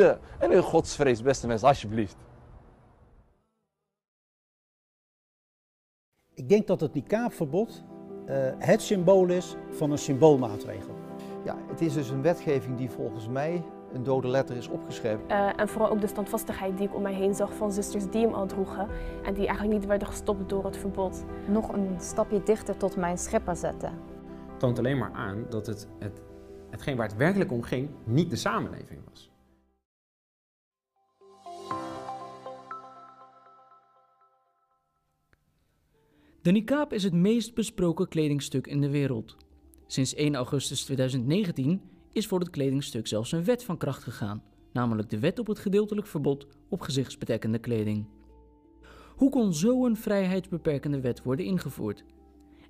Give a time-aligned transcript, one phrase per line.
[0.00, 2.16] De, en in godsvrees, beste mensen, alsjeblieft.
[6.34, 7.84] Ik denk dat het niqabverbod
[8.26, 10.94] uh, het symbool is van een symboolmaatregel.
[11.44, 15.20] Ja, het is dus een wetgeving die volgens mij een dode letter is opgeschreven.
[15.28, 18.24] Uh, en vooral ook de standvastigheid die ik om mij heen zag van zusters die
[18.24, 18.88] hem al droegen
[19.24, 21.24] en die eigenlijk niet werden gestopt door het verbod.
[21.48, 23.92] Nog een stapje dichter tot mijn schepper zetten.
[24.56, 26.20] toont alleen maar aan dat het, het,
[26.70, 29.29] hetgeen waar het werkelijk om ging niet de samenleving was.
[36.42, 39.36] De niqab is het meest besproken kledingstuk in de wereld.
[39.86, 41.80] Sinds 1 augustus 2019
[42.12, 45.58] is voor het kledingstuk zelfs een wet van kracht gegaan, namelijk de Wet op het
[45.58, 48.06] gedeeltelijk verbod op gezichtsbedekkende kleding.
[49.16, 52.04] Hoe kon zo'n vrijheidsbeperkende wet worden ingevoerd?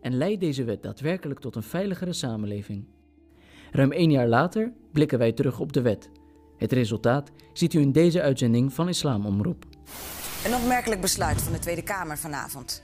[0.01, 2.84] En leidt deze wet daadwerkelijk tot een veiligere samenleving?
[3.73, 6.10] Ruim één jaar later blikken wij terug op de wet.
[6.57, 9.65] Het resultaat ziet u in deze uitzending van Islamomroep.
[10.46, 12.82] Een opmerkelijk besluit van de Tweede Kamer vanavond.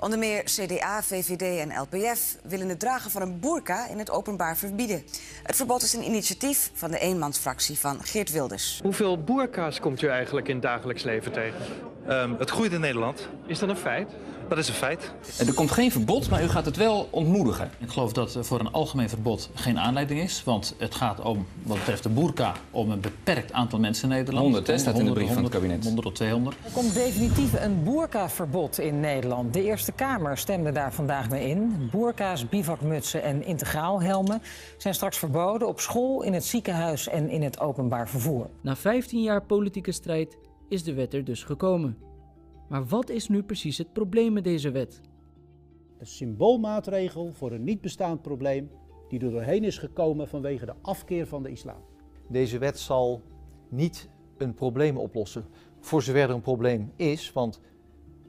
[0.00, 4.56] Onder meer CDA, VVD en LPF willen het dragen van een boerka in het openbaar
[4.56, 5.02] verbieden.
[5.42, 8.80] Het verbod is een initiatief van de eenmansfractie van Geert Wilders.
[8.82, 11.60] Hoeveel boerka's komt u eigenlijk in het dagelijks leven tegen?
[12.08, 13.28] Um, het groeit in Nederland.
[13.46, 14.10] Is dat een feit?
[14.50, 15.12] Dat is een feit.
[15.38, 17.70] Er komt geen verbod, maar u gaat het wel ontmoedigen.
[17.78, 20.44] Ik geloof dat voor een algemeen verbod geen aanleiding is.
[20.44, 24.44] Want het gaat om, wat betreft de boerka, om een beperkt aantal mensen in Nederland.
[24.44, 25.84] 100, hè, staat in de brief van het kabinet.
[25.84, 26.56] 100 tot 200.
[26.64, 29.52] Er komt definitief een boerkaverbod in Nederland.
[29.52, 31.88] De Eerste Kamer stemde daar vandaag mee in.
[31.90, 34.42] Boerka's, bivakmutsen en integraalhelmen
[34.78, 38.46] zijn straks verboden op school, in het ziekenhuis en in het openbaar vervoer.
[38.60, 40.36] Na 15 jaar politieke strijd
[40.68, 42.09] is de wet er dus gekomen.
[42.70, 45.00] Maar wat is nu precies het probleem met deze wet?
[45.98, 48.70] Een symboolmaatregel voor een niet bestaand probleem
[49.08, 51.82] die er doorheen is gekomen vanwege de afkeer van de islam.
[52.28, 53.22] Deze wet zal
[53.68, 55.44] niet een probleem oplossen,
[55.80, 57.60] voor zover er een probleem is, want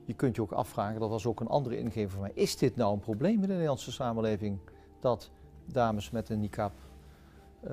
[0.06, 2.76] je kunt je ook afvragen, dat was ook een andere ingeving van mij, is dit
[2.76, 4.60] nou een probleem in de Nederlandse samenleving
[5.00, 5.32] dat
[5.66, 6.74] dames met een niqab
[7.64, 7.72] uh,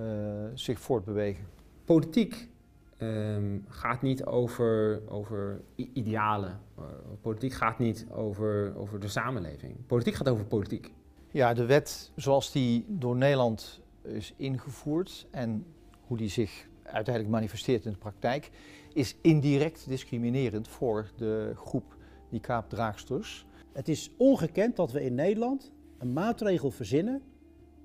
[0.55, 1.47] zich voortbewegen?
[1.85, 2.51] Politiek
[2.99, 5.61] um, gaat niet over, over
[5.93, 6.61] idealen.
[6.79, 6.85] Uh,
[7.21, 9.87] politiek gaat niet over, over de samenleving.
[9.87, 10.93] Politiek gaat over politiek.
[11.31, 15.67] Ja, de wet zoals die door Nederland is ingevoerd en
[16.07, 18.51] hoe die zich uiteindelijk manifesteert in de praktijk,
[18.93, 21.97] is indirect discriminerend voor de groep
[22.29, 23.47] die kaapdraagsters.
[23.73, 27.23] Het is ongekend dat we in Nederland een maatregel verzinnen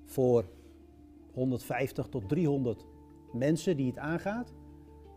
[0.04, 0.44] voor
[1.32, 2.84] 150 tot 300
[3.32, 4.52] mensen die het aangaat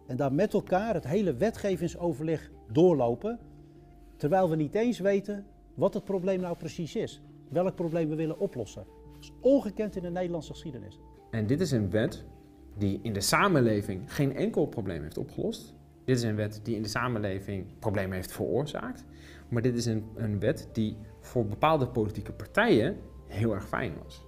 [0.07, 3.40] en daar met elkaar het hele wetgevingsoverleg doorlopen,
[4.18, 7.22] terwijl we niet eens weten wat het probleem nou precies is.
[7.50, 8.85] Welk probleem we willen oplossen.
[9.13, 11.00] Dat is ongekend in de Nederlandse geschiedenis.
[11.31, 12.25] En dit is een wet
[12.78, 15.75] die in de samenleving geen enkel probleem heeft opgelost.
[16.03, 19.06] Dit is een wet die in de samenleving problemen heeft veroorzaakt.
[19.50, 24.25] Maar dit is een, een wet die voor bepaalde politieke partijen heel erg fijn was.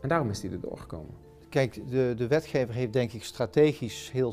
[0.00, 1.14] En daarom is die er doorgekomen.
[1.48, 4.32] Kijk, de, de wetgever heeft denk ik strategisch heel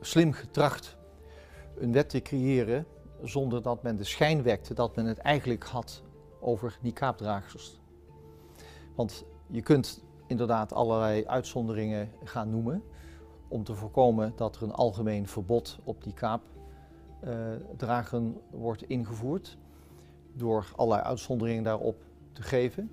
[0.00, 0.96] slim getracht
[1.78, 2.86] een wet te creëren
[3.22, 6.02] zonder dat men de schijn wekte dat men het eigenlijk had
[6.40, 7.80] over niqabdragers.
[8.94, 12.82] Want je kunt inderdaad allerlei uitzonderingen gaan noemen
[13.48, 16.42] om te voorkomen dat er een algemeen verbod op niqab
[17.24, 17.30] uh,
[17.76, 19.58] dragen wordt ingevoerd
[20.32, 22.02] door allerlei uitzonderingen daarop
[22.32, 22.90] te geven.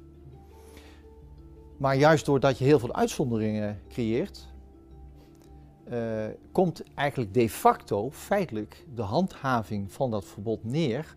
[1.78, 4.48] Maar juist doordat je heel veel uitzonderingen creëert,
[5.92, 11.16] uh, komt eigenlijk de facto feitelijk de handhaving van dat verbod neer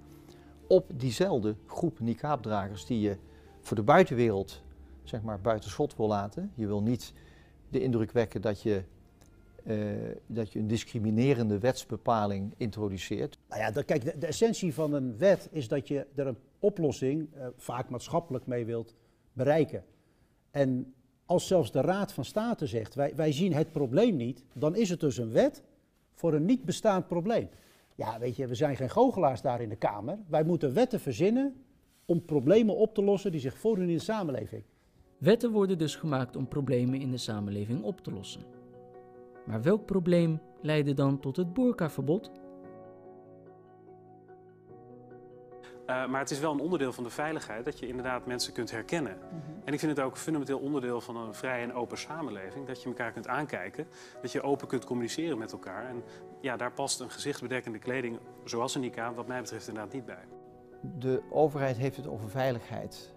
[0.66, 3.16] op diezelfde groep niqabdragers die je
[3.60, 4.62] voor de buitenwereld
[5.02, 6.52] zeg maar buiten schot wil laten.
[6.54, 7.12] Je wil niet
[7.68, 8.82] de indruk wekken dat je,
[9.64, 9.76] uh,
[10.26, 13.38] dat je een discriminerende wetsbepaling introduceert.
[13.48, 17.46] Nou ja, kijk, de, essentie van een wet is dat je er een oplossing, uh,
[17.56, 18.94] vaak maatschappelijk mee wilt
[19.32, 19.84] bereiken.
[20.50, 20.94] En
[21.28, 24.90] als zelfs de Raad van State zegt, wij, wij zien het probleem niet, dan is
[24.90, 25.62] het dus een wet
[26.14, 27.48] voor een niet bestaand probleem.
[27.94, 30.18] Ja, weet je, we zijn geen goochelaars daar in de Kamer.
[30.28, 31.54] Wij moeten wetten verzinnen
[32.04, 34.62] om problemen op te lossen die zich voordoen in de samenleving.
[35.18, 38.42] Wetten worden dus gemaakt om problemen in de samenleving op te lossen.
[39.46, 42.30] Maar welk probleem leidde dan tot het boerkaverbod?
[45.88, 48.70] Uh, maar het is wel een onderdeel van de veiligheid dat je inderdaad mensen kunt
[48.70, 49.12] herkennen.
[49.12, 49.62] Mm -hmm.
[49.64, 52.66] En ik vind het ook een fundamenteel onderdeel van een vrije en open samenleving.
[52.66, 53.86] Dat je elkaar kunt aankijken,
[54.22, 55.88] dat je open kunt communiceren met elkaar.
[55.88, 56.02] En
[56.40, 60.24] ja, daar past een gezichtsbedekkende kleding, zoals een niqab, wat mij betreft inderdaad niet bij.
[60.98, 63.14] De overheid heeft het over veiligheid.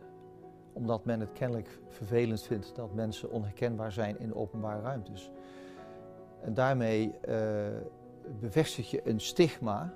[0.74, 5.32] Omdat men het kennelijk vervelend vindt dat mensen onherkenbaar zijn in openbare ruimtes.
[6.42, 7.36] En daarmee uh,
[8.40, 9.94] bevestig je een stigma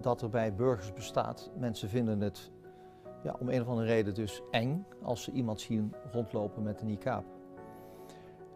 [0.00, 1.50] dat er bij burgers bestaat.
[1.58, 2.50] Mensen vinden het
[3.22, 6.86] ja, om een of andere reden dus eng als ze iemand zien rondlopen met een
[6.86, 7.24] niqab.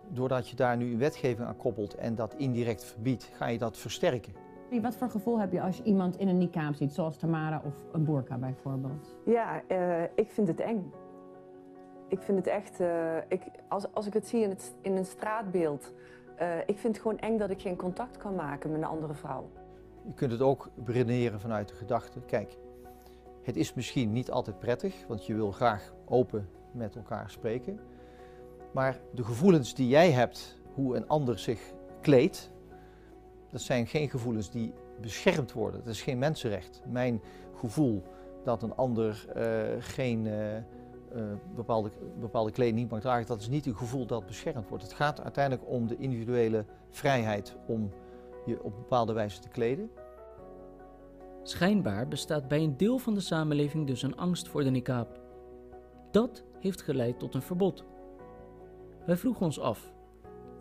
[0.09, 3.77] Doordat je daar nu een wetgeving aan koppelt en dat indirect verbiedt, ga je dat
[3.77, 4.33] versterken.
[4.83, 7.75] Wat voor gevoel heb je als je iemand in een niqab ziet, zoals Tamara of
[7.93, 9.17] een burka bijvoorbeeld?
[9.25, 10.93] Ja, uh, ik vind het eng.
[12.09, 15.05] Ik vind het echt, uh, ik, als, als ik het zie in, het, in een
[15.05, 15.93] straatbeeld,
[16.41, 19.15] uh, ik vind het gewoon eng dat ik geen contact kan maken met een andere
[19.15, 19.49] vrouw.
[20.07, 22.57] Je kunt het ook beredeneren vanuit de gedachte, kijk,
[23.43, 27.81] het is misschien niet altijd prettig, want je wil graag open met elkaar spreken.
[28.73, 32.51] Maar de gevoelens die jij hebt, hoe een ander zich kleedt,
[33.51, 35.85] dat zijn geen gevoelens die beschermd worden.
[35.85, 36.83] Dat is geen mensenrecht.
[36.87, 37.23] Mijn
[37.55, 38.03] gevoel
[38.45, 39.43] dat een ander uh,
[39.79, 40.63] geen uh, uh,
[41.55, 44.85] bepaalde, bepaalde kleding niet mag dragen, dat is niet een gevoel dat beschermd wordt.
[44.85, 47.91] Het gaat uiteindelijk om de individuele vrijheid om
[48.47, 49.91] je op bepaalde wijze te kleden.
[51.43, 55.21] Schijnbaar bestaat bij een deel van de samenleving dus een angst voor de niqab.
[56.11, 57.85] Dat heeft geleid tot een verbod.
[59.07, 59.93] Wij vroegen ons af,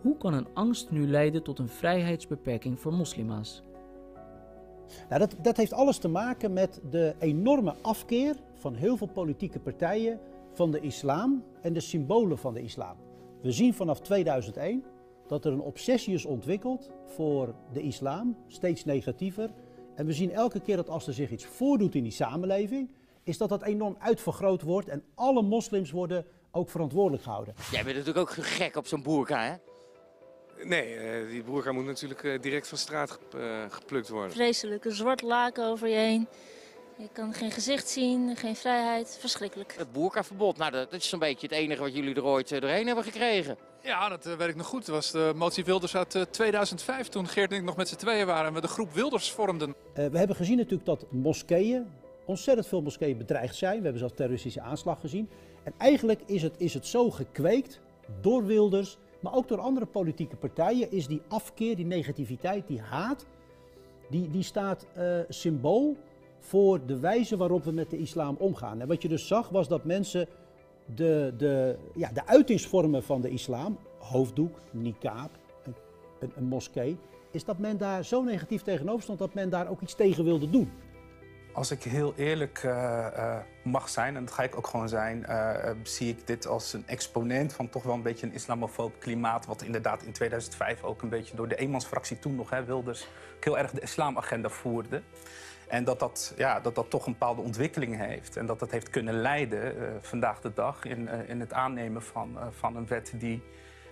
[0.02, 3.64] hoe kan een angst nu leiden tot een vrijheidsbeperking voor moslima's?
[5.10, 9.60] Nou, dat, dat heeft alles te maken met de enorme afkeer van heel veel politieke
[9.60, 10.20] partijen
[10.54, 12.96] van de islam en de symbolen van de islam.
[13.42, 14.84] We zien vanaf 2001
[15.30, 19.50] dat er een obsessie is ontwikkeld voor de islam, steeds negatiever.
[19.96, 22.90] En we zien elke keer dat als er zich iets voordoet in die samenleving,
[23.24, 27.54] is dat dat enorm uitvergroot wordt en alle moslims worden ook verantwoordelijk gehouden.
[27.72, 29.54] Jij bent natuurlijk ook gek op zo'n boerka, hè?
[30.64, 34.32] Nee, uh, die boerka moet natuurlijk uh, direct van straat uh, geplukt worden.
[34.32, 36.28] Vreselijk, een zwart laken over je heen.
[36.98, 39.18] Je kan geen gezicht zien, geen vrijheid.
[39.20, 39.76] Verschrikkelijk.
[39.78, 43.04] Het boerkaverbod, nou, dat is zo'n beetje het enige wat jullie er ooit doorheen hebben
[43.04, 43.58] gekregen.
[43.84, 44.86] Ja, dat weet ik nog goed.
[44.86, 48.26] Dat was de motie Wilders uit 2005, toen Geert en ik nog met z'n tweeën
[48.26, 49.76] waren en we de groep Wilders vormden.
[49.94, 51.88] we hebben gezien natuurlijk dat moskeeën,
[52.26, 53.78] ontzettend veel moskeeën bedreigd zijn.
[53.78, 55.30] We hebben zelfs terroristische aanslag gezien.
[55.64, 57.80] En eigenlijk is het, is het zo gekweekt
[58.22, 63.26] door Wilders, maar ook door andere politieke partijen, is die afkeer, die negativiteit, die haat,
[64.10, 64.86] die, die staat
[65.30, 65.98] symbool
[66.40, 68.82] voor de wijze waarop we met de islam omgaan.
[68.82, 70.28] En wat je dus zag was dat mensen
[70.96, 75.30] de, de, ja, de uitingsvormen van de islam, hoofddoek, niqab,
[76.20, 76.98] een, een, moskee,
[77.32, 80.50] is dat men daar zo negatief tegenover stond dat men daar ook iets tegen wilde
[80.50, 80.72] doen.
[81.54, 82.72] Als ik heel eerlijk uh,
[83.18, 86.74] uh, mag zijn, en dat ga ik ook gewoon zijn, uh, zie ik dit als
[86.74, 89.46] een exponent van toch wel een beetje een islamofoob klimaat.
[89.46, 93.08] Wat inderdaad in 2005 ook een beetje door de eenmansfractie toen nog, hè, Wilders,
[93.40, 95.02] heel erg de islamagenda voerde.
[95.70, 98.38] En dat dat, ja, dat dat toch een bepaalde ontwikkeling heeft.
[98.38, 102.76] En dat dat heeft kunnen leiden vandaag de dag in, in het aannemen van, van
[102.76, 103.44] een wet die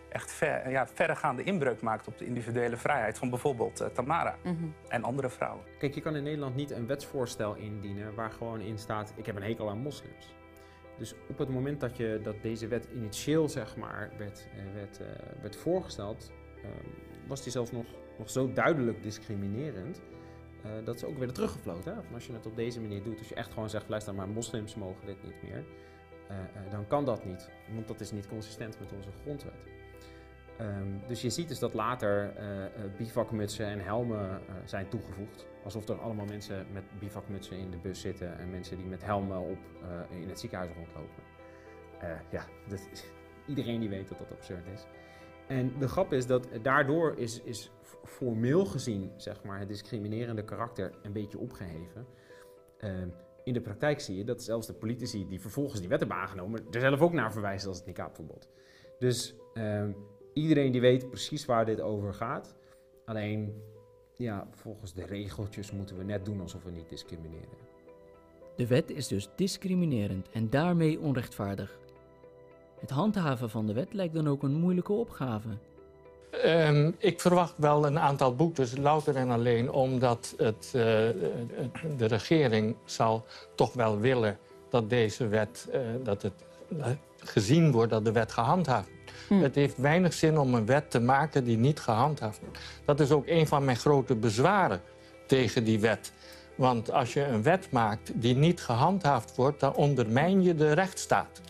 [0.09, 4.57] echt ver, ja, verregaande inbreuk maakt op de individuele vrijheid van bijvoorbeeld uh, Tamara mm
[4.57, 4.74] -hmm.
[4.88, 5.63] en andere vrouwen.
[5.79, 9.35] Kijk, je kan in Nederland niet een wetsvoorstel indienen waar gewoon in staat: ik heb
[9.35, 10.35] een hekel aan moslims.
[10.97, 15.07] Dus op het moment dat, je, dat deze wet initieel zeg maar, werd, werd, uh,
[15.41, 16.69] werd voorgesteld, uh,
[17.27, 17.85] was die zelfs nog,
[18.18, 20.01] nog zo duidelijk discriminerend.
[20.67, 22.03] Uh, dat ze ook werden teruggefloten.
[22.13, 24.75] Als je het op deze manier doet, als je echt gewoon zegt: luister maar, moslims
[24.75, 25.65] mogen dit niet meer.
[26.69, 29.53] dan kan dat niet, want dat is niet consistent met onze grondwet.
[30.61, 32.33] Um, dus je ziet dus dat later
[32.97, 35.47] bivakmutsen en helmen zijn toegevoegd.
[35.63, 39.39] Alsof er allemaal mensen met bivakmutsen in de bus zitten en mensen die met helmen
[39.39, 39.59] op
[40.09, 41.23] in het ziekenhuis rondlopen.
[42.30, 42.45] ja,
[43.47, 44.85] iedereen die weet dat dat absurd is.
[45.47, 47.71] En de grap is dat daardoor is, is
[48.04, 52.06] formeel gezien zeg maar, het discriminerende karakter een beetje opgeheven.
[52.77, 53.09] Ehm,
[53.44, 56.66] in de praktijk zie je dat zelfs de politici die vervolgens die wet hebben aangenomen,
[56.71, 58.49] er zelf ook naar verwijzen als het niqabverbod.
[58.99, 59.95] Dus um,
[60.33, 62.56] iedereen die weet precies waar dit over gaat.
[63.06, 63.61] Alleen,
[64.16, 67.57] ja, volgens de regeltjes moeten we net doen alsof we niet discrimineren.
[68.56, 71.80] De wet is dus discriminerend en daarmee onrechtvaardig.
[72.79, 75.47] Het handhaven van de wet lijkt dan ook een moeilijke opgave.
[76.45, 80.81] Um, ik verwacht wel een aantal boetes, louter en alleen omdat het, uh,
[81.97, 84.37] de regering zal toch wel willen
[84.69, 86.33] dat deze wet, uh, dat het
[86.77, 86.85] uh,
[87.17, 89.11] gezien wordt dat de wet gehandhaafd wordt.
[89.27, 89.41] Hm.
[89.41, 92.59] Het heeft weinig zin om een wet te maken die niet gehandhaafd wordt.
[92.85, 94.81] Dat is ook een van mijn grote bezwaren
[95.25, 96.11] tegen die wet.
[96.55, 101.41] Want als je een wet maakt die niet gehandhaafd wordt, dan ondermijn je de rechtsstaat.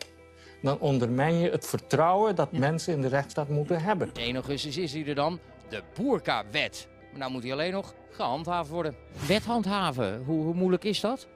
[0.62, 2.60] Dan ondermijn je het vertrouwen dat ja.
[2.60, 4.10] mensen in de rechtsstaat moeten hebben.
[4.14, 6.88] 1 augustus is hier er dan de Boerka-wet.
[7.10, 8.96] Maar nou moet hij alleen nog gehandhaafd worden.
[9.28, 11.28] Wet handhaven, hoe, hoe moeilijk is dat?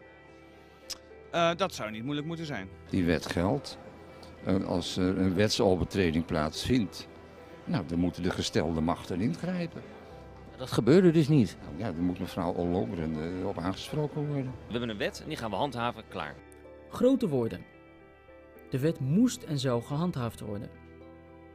[1.33, 2.69] Uh, dat zou niet moeilijk moeten zijn.
[2.89, 3.77] Die wet geldt.
[4.47, 7.07] Uh, als er een wetsovertreding plaatsvindt,
[7.63, 9.81] Nou, dan moeten de gestelde machten ingrijpen.
[10.57, 11.57] Dat gebeurde dus niet.
[11.63, 14.51] Nou ja, dan moet mevrouw Ollogren uh, op aangesproken worden.
[14.65, 16.35] We hebben een wet en die gaan we handhaven, klaar.
[16.89, 17.65] Grote woorden.
[18.71, 20.69] De wet moest en zou gehandhaafd worden.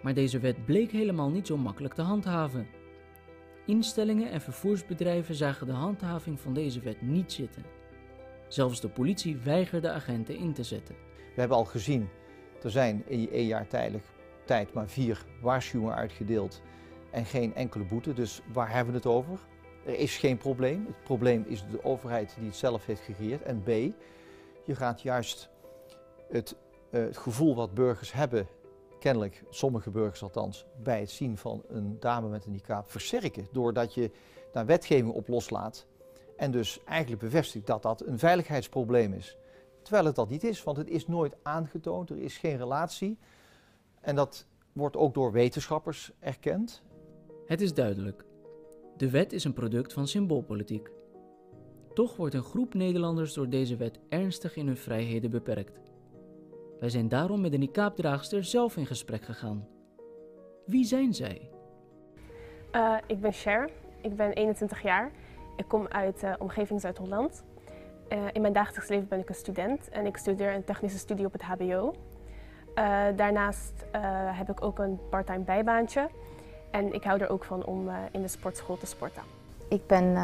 [0.03, 2.67] Maar deze wet bleek helemaal niet zo makkelijk te handhaven.
[3.67, 7.63] Instellingen en vervoersbedrijven zagen de handhaving van deze wet niet zitten.
[8.49, 10.95] Zelfs de politie weigerde agenten in te zetten.
[11.35, 12.09] We hebben al gezien,
[12.63, 14.05] er zijn in één jaar tijdelijk
[14.45, 16.63] tijd maar vier waarschuwingen uitgedeeld
[17.11, 18.13] en geen enkele boete.
[18.13, 19.39] Dus waar hebben we het over?
[19.87, 20.87] Er is geen probleem.
[20.87, 23.43] Het probleem is de overheid die het zelf heeft gecreëerd.
[23.43, 23.69] En B,
[24.65, 25.51] je gaat juist
[26.29, 26.57] het,
[26.91, 28.47] uh, het gevoel wat burgers hebben,
[28.99, 33.49] kennelijk sommige burgers althans, bij het zien van een dame met een niqab versterken.
[33.53, 34.11] Doordat je
[34.53, 35.87] daar wetgeving op loslaat
[36.37, 39.37] en dus eigenlijk bevestigt dat dat een veiligheidsprobleem is.
[39.83, 43.19] Terwijl het dat niet is, want het is nooit aangetoond, er is geen relatie.
[44.01, 46.83] En dat wordt ook door wetenschappers erkend.
[47.47, 48.25] Het is duidelijk.
[48.97, 50.91] De wet is een product van symboolpolitiek.
[51.95, 55.79] Toch wordt een groep Nederlanders door deze wet ernstig in hun vrijheden beperkt.
[56.81, 59.67] Wij zijn daarom met de niqab-draagster zelf in gesprek gegaan.
[60.67, 61.51] Wie zijn zij?
[62.73, 65.11] Uh, ik ben Cher, ik ben 21 jaar.
[65.57, 67.45] Ik kom uit de uh, omgeving Zuid-Holland.
[68.09, 71.27] Uh, in mijn dagelijks leven ben ik een student en ik studeer een technische studie
[71.27, 71.95] op het HBO.
[73.17, 73.85] daarnaast
[74.33, 76.09] heb ik ook een parttime bijbaantje
[76.71, 79.23] en ik hou er ook van om in de sportschool te sporten.
[79.69, 80.17] Ik ben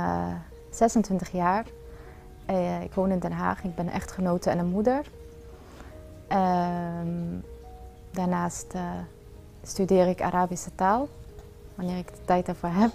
[0.71, 1.67] 26 jaar.
[2.83, 3.65] ik woon in Den Haag.
[3.65, 5.07] Ik ben echtgenote en een moeder.
[6.33, 7.39] Ehm,
[8.11, 8.91] daarnaast uh,
[9.63, 11.09] studeer ik Arabische taal,
[11.75, 12.91] wanneer ik de tijd ervoor heb.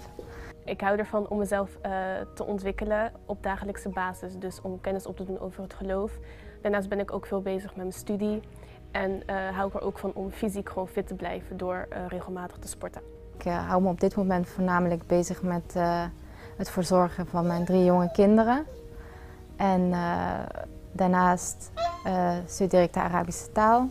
[0.64, 1.92] Ik hou ervan om mezelf uh,
[2.34, 6.12] te ontwikkelen op dagelijkse basis, dus om kennis op te doen over het geloof.
[6.62, 8.40] Daarnaast ben ik ook veel bezig met mijn studie
[8.90, 12.58] en uh, hou ik er ook van om fysiek gewoon fit te blijven door regelmatig
[12.58, 13.02] te sporten.
[13.38, 15.74] Ik hou me op dit moment voornamelijk bezig met
[16.56, 18.64] het verzorgen van mijn drie jonge kinderen.
[19.56, 19.92] En
[20.92, 21.70] Daarnaast
[22.06, 23.88] uh, studeer ik de Arabische taal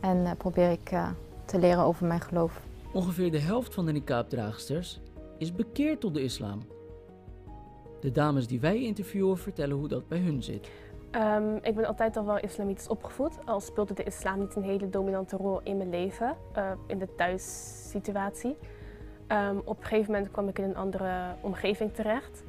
[0.00, 1.08] en uh, probeer ik uh,
[1.44, 2.60] te leren over mijn geloof.
[2.92, 5.00] Ongeveer de helft van de niqab-draagsters
[5.38, 6.62] is bekeerd tot de islam.
[8.00, 10.68] De dames die wij interviewen vertellen hoe dat bij hun zit.
[11.12, 14.90] Um, ik ben altijd al wel islamitisch opgevoed, al speelde de islam niet een hele
[14.90, 16.36] dominante rol in mijn leven,
[16.86, 18.56] in de thuissituatie.
[19.28, 22.42] Um, op een gegeven moment kwam ik in een andere omgeving terecht.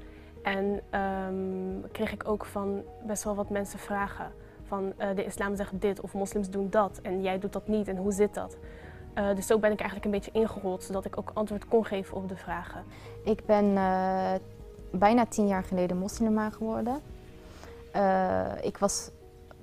[0.47, 4.31] En um, kreeg ik ook van best wel wat mensen vragen.
[4.63, 7.87] Van uh, de islam zegt dit of moslims doen dat en jij doet dat niet
[7.87, 8.57] en hoe zit dat?
[9.15, 12.17] Uh, dus zo ben ik eigenlijk een beetje ingerold zodat ik ook antwoord kon geven
[12.17, 12.83] op de vragen.
[13.23, 14.33] Ik ben uh,
[14.91, 17.01] bijna tien jaar geleden moslima geworden.
[18.61, 19.11] ik was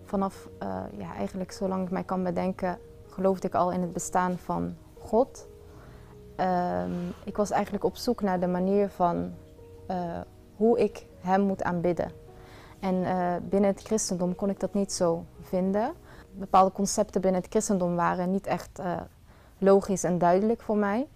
[0.04, 0.48] vanaf,
[0.96, 5.48] ja, eigenlijk zolang ik mij kan bedenken, geloofde ik al in het bestaan van God.
[6.36, 6.92] Ehm,
[7.24, 9.34] ik was eigenlijk op zoek naar de manier van
[10.56, 12.12] hoe ik hem moet aanbidden.
[12.80, 15.92] En uh, binnen het christendom kon ik dat niet zo vinden.
[16.32, 19.00] Bepaalde concepten binnen het christendom waren niet echt uh,
[19.58, 21.08] logisch en duidelijk voor mij.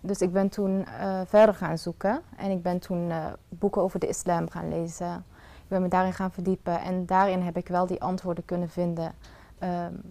[0.00, 3.12] Dus ik ben toen uh, verder gaan zoeken en ik ben toen
[3.48, 5.24] boeken over de islam gaan lezen.
[5.36, 9.12] Ik ben me daarin gaan verdiepen en daarin heb ik wel die antwoorden kunnen vinden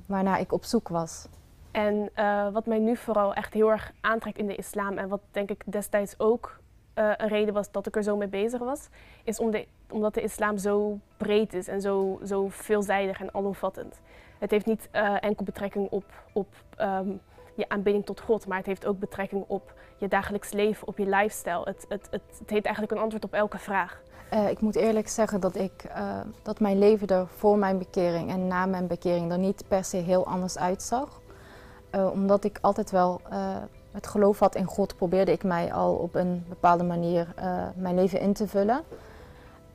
[0.06, 1.28] waarnaar ik op zoek was.
[1.72, 2.12] En
[2.54, 5.63] wat mij nu vooral echt heel erg aantrekt in de islam en wat denk ik
[5.66, 6.60] destijds ook
[6.96, 8.88] uh, een reden was dat ik er zo mee bezig was,
[9.24, 14.00] is de, omdat de islam zo breed is en zo, zo veelzijdig en alomvattend.
[14.40, 16.48] Het heeft niet uh, enkel betrekking op, op
[16.80, 17.22] um,
[17.56, 21.06] je aanbidding tot God, maar het heeft ook betrekking op je dagelijks leven, op je
[21.06, 21.62] lifestyle.
[21.64, 24.02] Het, het, het, het heeft eigenlijk een antwoord op elke vraag.
[24.34, 25.86] Uh, ik moet eerlijk zeggen dat, ik,
[26.44, 29.98] dat mijn leven er voor mijn bekering en na mijn bekering er niet per se
[29.98, 31.22] heel anders uitzag.
[31.92, 33.22] omdat ik altijd wel
[33.92, 37.96] het geloof had in God, probeerde ik mij al op een bepaalde manier uh, mijn
[37.96, 38.82] leven in te vullen.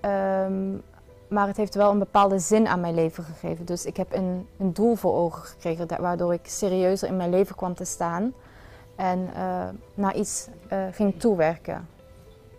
[0.00, 0.82] Um,
[1.28, 3.64] maar het heeft wel een bepaalde zin aan mijn leven gegeven.
[3.64, 7.56] Dus ik heb een, een doel voor ogen gekregen, waardoor ik serieuzer in mijn leven
[7.56, 8.34] kwam te staan
[8.96, 11.88] en uh, naar iets uh, ging toewerken.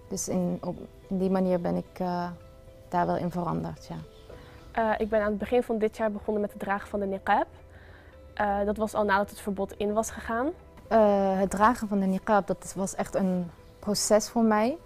[0.09, 0.75] Dus in, op,
[1.07, 1.97] die manier ben ik
[2.89, 3.89] daar wel in veranderd.
[4.73, 4.97] Ja.
[4.97, 7.47] ik ben aan het begin van dit jaar begonnen met het dragen van de niqab.
[8.65, 10.47] dat was al nadat het verbod in was gegaan.
[10.91, 14.77] Uh, het dragen van de niqab, dat was echt een proces voor mij.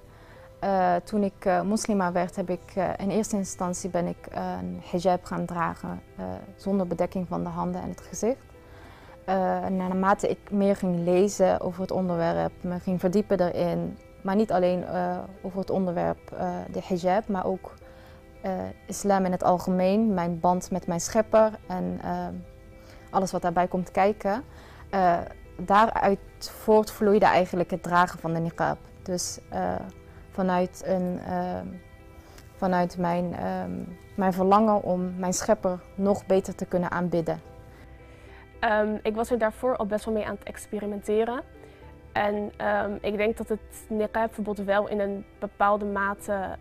[0.64, 5.26] Uh, toen ik uh, moslima werd, heb ik in eerste instantie ben ik een hijab
[5.26, 6.02] gaan dragen
[6.56, 8.46] zonder bedekking van de handen en het gezicht.
[9.70, 14.86] naarmate ik meer ging lezen over het onderwerp, me ging verdiepen erin, maar niet alleen
[15.42, 16.30] over het onderwerp
[16.72, 17.74] de hijab, maar ook
[18.88, 22.00] islam in het algemeen, mijn band met mijn schepper en
[23.10, 24.44] alles wat daarbij komt kijken
[25.66, 28.78] daaruit voortvloeide eigenlijk het dragen van de niqab.
[29.02, 29.76] Dus uh,
[30.30, 31.60] vanuit, een, uh,
[32.56, 33.64] vanuit mijn, uh,
[34.16, 37.42] mijn verlangen om mijn schepper nog beter te kunnen aanbidden.
[38.60, 41.42] Um, ik was er daarvoor al best wel mee aan het experimenteren.
[42.12, 42.52] En
[43.02, 46.58] ik denk dat het niqab-verbod wel in een bepaalde mate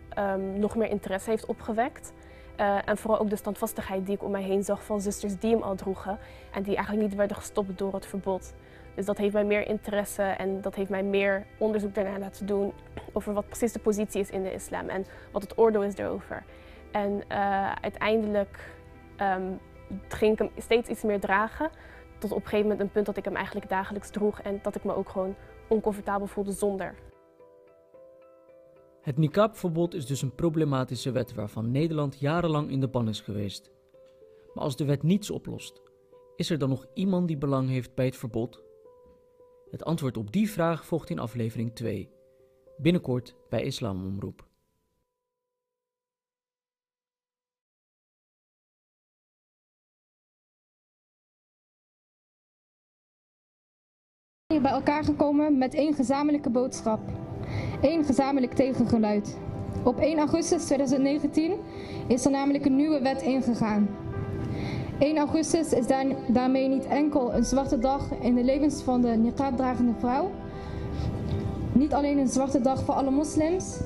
[0.55, 2.13] nog meer interesse heeft opgewekt.
[2.59, 5.51] Uh, en vooral ook de standvastigheid die ik om mij heen zag van zusters die
[5.51, 6.17] hem al droegen.
[6.53, 8.53] En die eigenlijk niet werden gestopt door het verbod.
[8.95, 12.73] Dus dat heeft mij meer interesse en dat heeft mij meer onderzoek daarna laten doen
[13.13, 16.43] over wat precies de positie is in de islam en wat het oordeel is erover.
[16.91, 18.59] En uh, uiteindelijk
[19.21, 19.59] um,
[20.07, 21.69] ging ik hem steeds iets meer dragen.
[22.17, 24.75] Tot op een gegeven moment een punt dat ik hem eigenlijk dagelijks droeg en dat
[24.75, 25.35] ik me ook gewoon
[25.67, 26.95] oncomfortabel voelde zonder.
[29.01, 33.71] Het niqab-verbod is dus een problematische wet waarvan Nederland jarenlang in de ban is geweest.
[34.53, 35.81] Maar als de wet niets oplost,
[36.35, 38.63] is er dan nog iemand die belang heeft bij het verbod?
[39.71, 42.09] Het antwoord op die vraag volgt in aflevering 2.
[42.77, 44.49] Binnenkort bij Islamomroep.
[54.61, 56.99] bij elkaar gekomen met één gezamenlijke boodschap.
[57.81, 59.37] Eén gezamenlijk tegengeluid.
[59.83, 61.59] Op 1 augustus 2019
[62.07, 64.00] is er namelijk een nieuwe wet ingegaan.
[65.01, 65.87] 1 augustus is
[66.27, 70.31] daarmee niet enkel een zwarte dag in de levens van de niqab-dragende vrouw.
[71.73, 73.79] Niet alleen een zwarte dag voor alle moslims,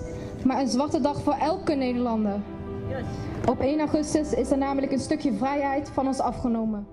[0.45, 2.39] maar een zwarte dag voor elke Nederlander.
[3.50, 6.88] Op 1 augustus is er namelijk een stukje vrijheid van ons afgenomen.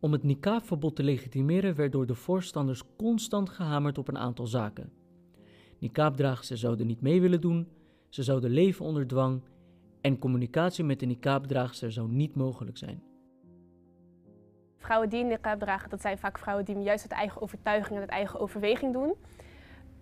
[0.00, 5.03] Om het niqab-verbod te legitimeren werd door de voorstanders constant gehamerd op een aantal zaken.
[5.84, 7.68] Niqab-draagsters zouden niet mee willen doen,
[8.08, 9.42] ze zouden leven onder dwang
[10.00, 13.02] en communicatie met de niqab-draagster zou niet mogelijk zijn.
[14.78, 18.00] Vrouwen die een niqab dragen, dat zijn vaak vrouwen die juist uit eigen overtuiging en
[18.00, 19.14] uit eigen overweging doen.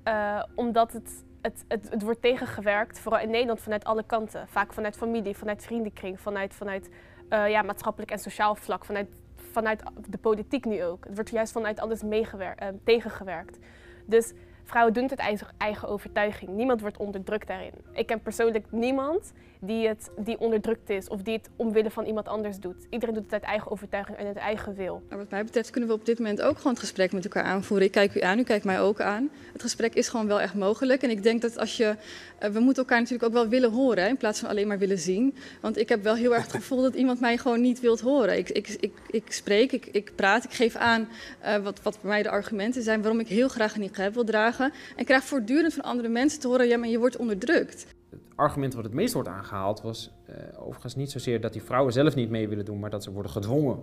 [0.04, 4.48] Uh, omdat het, het, het, het, wordt tegengewerkt, vooral in Nederland, vanuit alle kanten.
[4.48, 6.90] Vaak vanuit familie, vanuit vriendenkring, vanuit, vanuit
[7.30, 11.04] uh, ja, maatschappelijk en sociaal vlak, vanuit, vanuit de politiek nu ook.
[11.04, 12.48] Het wordt juist vanuit alles uh,
[12.85, 13.59] tegengewerkt.
[14.07, 14.33] Dus
[14.64, 16.51] vrouwen doen het uit eigen overtuiging.
[16.51, 17.72] Niemand wordt onderdrukt daarin.
[17.92, 19.33] Ik ken persoonlijk niemand
[19.64, 22.87] die, het, die onderdrukt is of die het omwille van iemand anders doet.
[22.90, 25.03] Iedereen doet het uit eigen overtuiging en uit eigen wil.
[25.09, 27.44] Nou, wat mij betreft kunnen we op dit moment ook gewoon het gesprek met elkaar
[27.44, 27.87] aanvoeren.
[27.87, 29.31] Ik kijk u aan, u kijkt mij ook aan.
[29.53, 31.03] Het gesprek is gewoon wel echt mogelijk.
[31.03, 31.96] En ik denk dat als je...
[32.42, 34.98] Uh, we moeten elkaar natuurlijk ook wel willen horen, in plaats van alleen maar willen
[34.98, 35.35] zien.
[35.61, 38.38] Want ik heb wel heel erg het gevoel dat iemand mij gewoon niet wilt horen.
[38.38, 41.09] Ik, ik, ik, ik spreek, ik, ik praat, ik geef aan
[41.44, 43.01] uh, wat, wat voor mij de argumenten zijn...
[43.01, 44.72] waarom ik heel graag een niqab wil dragen.
[44.96, 46.68] En krijg voortdurend van andere mensen te horen...
[46.68, 47.87] ja, maar je wordt onderdrukt
[48.35, 52.14] argument wat het meest wordt aangehaald was uh, overigens niet zozeer dat die vrouwen zelf
[52.14, 53.79] niet mee willen doen, maar dat ze worden gedwongen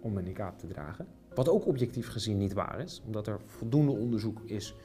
[0.00, 1.06] om een niqab te dragen.
[1.34, 4.76] Wat ook objectief gezien niet waar is, omdat er voldoende onderzoek is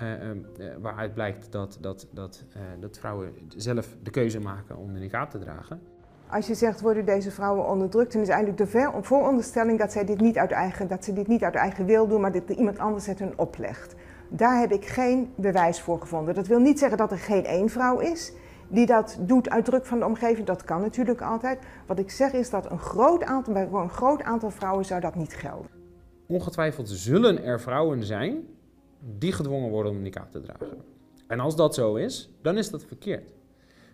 [0.00, 0.36] uh, uh,
[0.80, 2.44] waaruit blijkt dat, dat, dat,
[2.80, 5.80] dat vrouwen zelf de keuze maken om de niqab te dragen.
[6.30, 10.20] Als je zegt worden deze vrouwen onderdrukt, dan is eigenlijk de vooronderstelling dat, zij dit
[10.20, 13.06] niet uit eigen, dat ze dit niet uit eigen wil doen, maar dat iemand anders
[13.06, 13.94] het hun oplegt.
[14.28, 16.34] Daar heb ik geen bewijs voor gevonden.
[16.34, 18.32] Dat wil niet zeggen dat er geen één vrouw is
[18.68, 20.46] die dat doet uit druk van de omgeving.
[20.46, 21.58] Dat kan natuurlijk altijd.
[21.86, 25.14] Wat ik zeg is dat een groot aantal, bij een groot aantal vrouwen zou dat
[25.14, 25.70] niet gelden.
[26.26, 28.46] Ongetwijfeld zullen er vrouwen zijn
[29.18, 30.84] die gedwongen worden om een te dragen.
[31.26, 33.32] En als dat zo is, dan is dat verkeerd.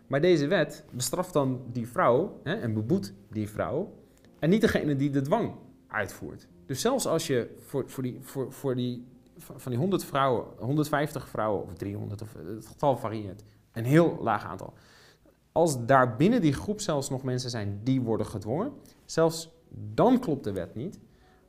[0.07, 3.93] Maar deze wet bestraft dan die vrouw hè, en beboet die vrouw
[4.39, 5.53] en niet degene die de dwang
[5.89, 6.49] uitvoert.
[6.67, 9.07] Dus zelfs als je voor, voor, die, voor, voor die
[9.37, 13.43] van die 100 vrouwen, 150 vrouwen of 300, of het getal varieert,
[13.75, 14.73] een heel laag aantal.
[15.53, 18.73] Als daar binnen die groep zelfs nog mensen zijn die worden gedwongen,
[19.05, 19.51] zelfs
[19.95, 21.01] dan klopt de wet niet,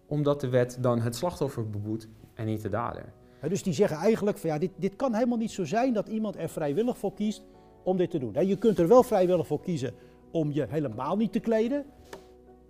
[0.05, 3.13] omdat de wet dan het slachtoffer beboet en niet de dader.
[3.47, 6.35] dus die zeggen eigenlijk van ja, dit, dit kan helemaal niet zo zijn dat iemand
[6.35, 7.43] er vrijwillig voor kiest
[7.83, 8.47] om dit te doen.
[8.47, 9.93] je kunt er wel vrijwillig voor kiezen
[10.31, 11.85] om je helemaal niet te kleden.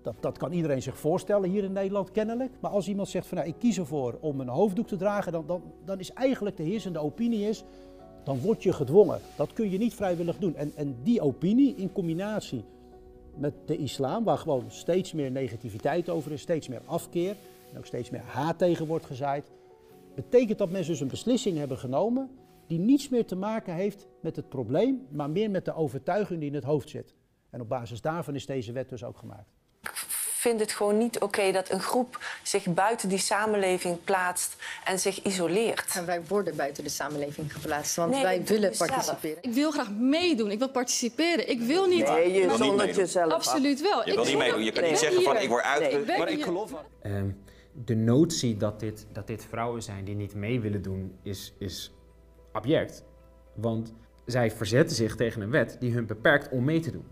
[0.02, 2.52] Dat, dat kan iedereen zich voorstellen hier in Nederland kennelijk.
[2.62, 5.46] Maar als iemand zegt van nou, ik kies ervoor om een hoofddoek te dragen, dan,
[5.48, 7.64] dan, dan is eigenlijk de heersende opinie is,
[8.26, 9.20] dan word je gedwongen.
[9.36, 10.56] Dat kun je niet vrijwillig doen.
[10.56, 12.64] En, en die opinie in combinatie
[13.36, 17.36] met de islam, waar gewoon steeds meer negativiteit over is, steeds meer afkeer
[17.72, 19.52] en ook steeds meer haat tegen wordt gezaaid,
[20.16, 22.30] betekent dat mensen dus een beslissing hebben genomen
[22.68, 26.50] die niets meer te maken heeft met het probleem, maar meer met de overtuiging die
[26.50, 27.16] in het hoofd zit.
[27.50, 29.56] En op basis daarvan is deze wet dus ook gemaakt
[30.46, 35.24] vind het gewoon niet oké dat een groep zich buiten die samenleving plaatst en zich
[35.24, 35.96] isoleert.
[35.96, 38.90] En wij worden buiten de samenleving geplaatst, want Nee, wij willen zelf.
[38.90, 39.38] participeren.
[39.42, 40.52] Ik wil graag meedoen.
[40.52, 41.50] Ik wil participeren.
[41.50, 42.08] Ik wil niet.
[42.08, 43.38] Nee, je zondert jezelf af.
[43.38, 44.10] Absoluut wel.
[44.10, 44.64] Je wil niet meedoen.
[44.64, 45.94] Je kan ik niet zeggen van ik word uit.
[45.94, 47.30] Ik maar ik geloof Ehm,
[47.86, 51.94] de notie dat dit, dat dit vrouwen zijn die niet mee willen doen, is, is
[52.52, 53.04] abject.
[53.56, 53.94] Want
[54.26, 57.06] zij verzetten zich tegen een wet die hun beperkt om mee te doen.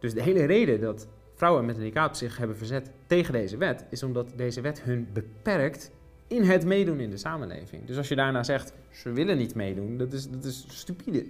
[0.00, 1.06] Dus de hele reden dat
[1.42, 5.08] vrouwen met een niqab zich hebben verzet tegen deze wet, is omdat deze wet hun
[5.12, 5.90] beperkt
[6.26, 7.84] in het meedoen in de samenleving.
[7.84, 11.26] Dus als je daarna zegt, ze willen niet meedoen, dat is, dat is stupide.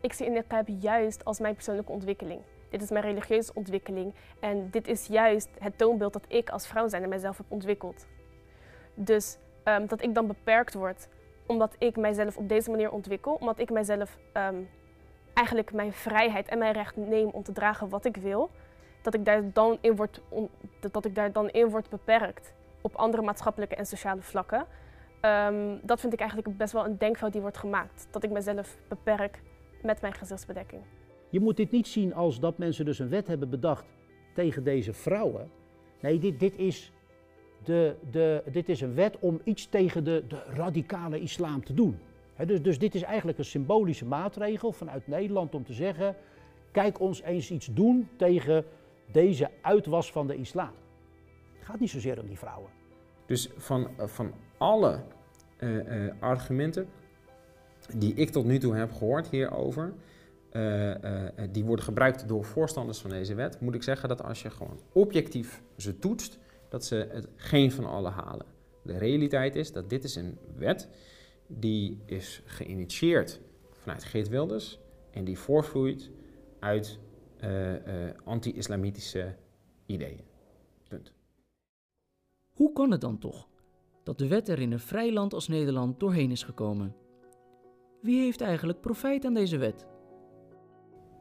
[0.00, 2.40] Ik zie in niqab juist als mijn persoonlijke ontwikkeling.
[2.70, 4.14] Dit is mijn religieuze ontwikkeling.
[4.40, 8.06] En dit is juist het toonbeeld dat ik als vrouw zijn en mijzelf heb ontwikkeld.
[8.94, 11.08] Dus ehm, dat ik dan beperkt word
[11.46, 13.34] omdat ik mijzelf op deze manier ontwikkel.
[13.34, 14.56] Omdat ik mijzelf ehm,
[15.34, 18.50] eigenlijk mijn vrijheid en mijn recht neem om te dragen wat ik wil.
[19.02, 20.20] Dat ik daar dan in word,
[20.92, 24.66] dat- ik daar dan in word beperkt op andere maatschappelijke en sociale vlakken.
[25.20, 28.06] Ehm, dat vind ik eigenlijk best wel een denkfout die wordt gemaakt.
[28.10, 29.42] Dat ik mezelf beperk
[29.82, 30.82] met mijn gezichtsbedekking.
[31.28, 33.84] Je moet dit niet zien als dat mensen dus een wet hebben bedacht
[34.34, 35.50] tegen deze vrouwen.
[36.00, 36.92] Nee, dit, dit, is,
[37.64, 41.98] de, de, dit is een wet om iets tegen de, de radicale islam te doen.
[42.46, 46.16] Dus, dus dit is eigenlijk een symbolische maatregel vanuit Nederland om te zeggen:
[46.70, 48.64] kijk ons eens iets doen tegen
[49.12, 50.70] deze uitwas van de islam.
[51.58, 52.70] Het gaat niet zozeer om die vrouwen.
[53.26, 55.02] Dus van, eh, van alle
[55.56, 56.88] eh, eh, argumenten
[57.96, 59.92] die ik tot nu toe heb gehoord hierover,
[61.50, 64.80] die worden gebruikt door voorstanders van deze wet, moet ik zeggen dat als je gewoon
[64.92, 66.38] objectief ze toetst,
[66.68, 68.46] dat ze het geen van alle halen.
[68.82, 70.88] De realiteit is dat dit is een wet
[71.46, 74.78] die is geïnitieerd vanuit Geert Wilders
[75.10, 76.10] en die voortvloeit
[76.58, 76.98] uit
[78.24, 79.36] anti-islamitische
[79.86, 80.24] ideeën.
[80.88, 81.12] Punt.
[82.50, 83.48] Hoe kan het dan toch
[84.02, 86.94] dat de wet er in een vrij land als Nederland doorheen is gekomen?
[88.00, 89.86] Wie heeft eigenlijk profijt aan deze wet?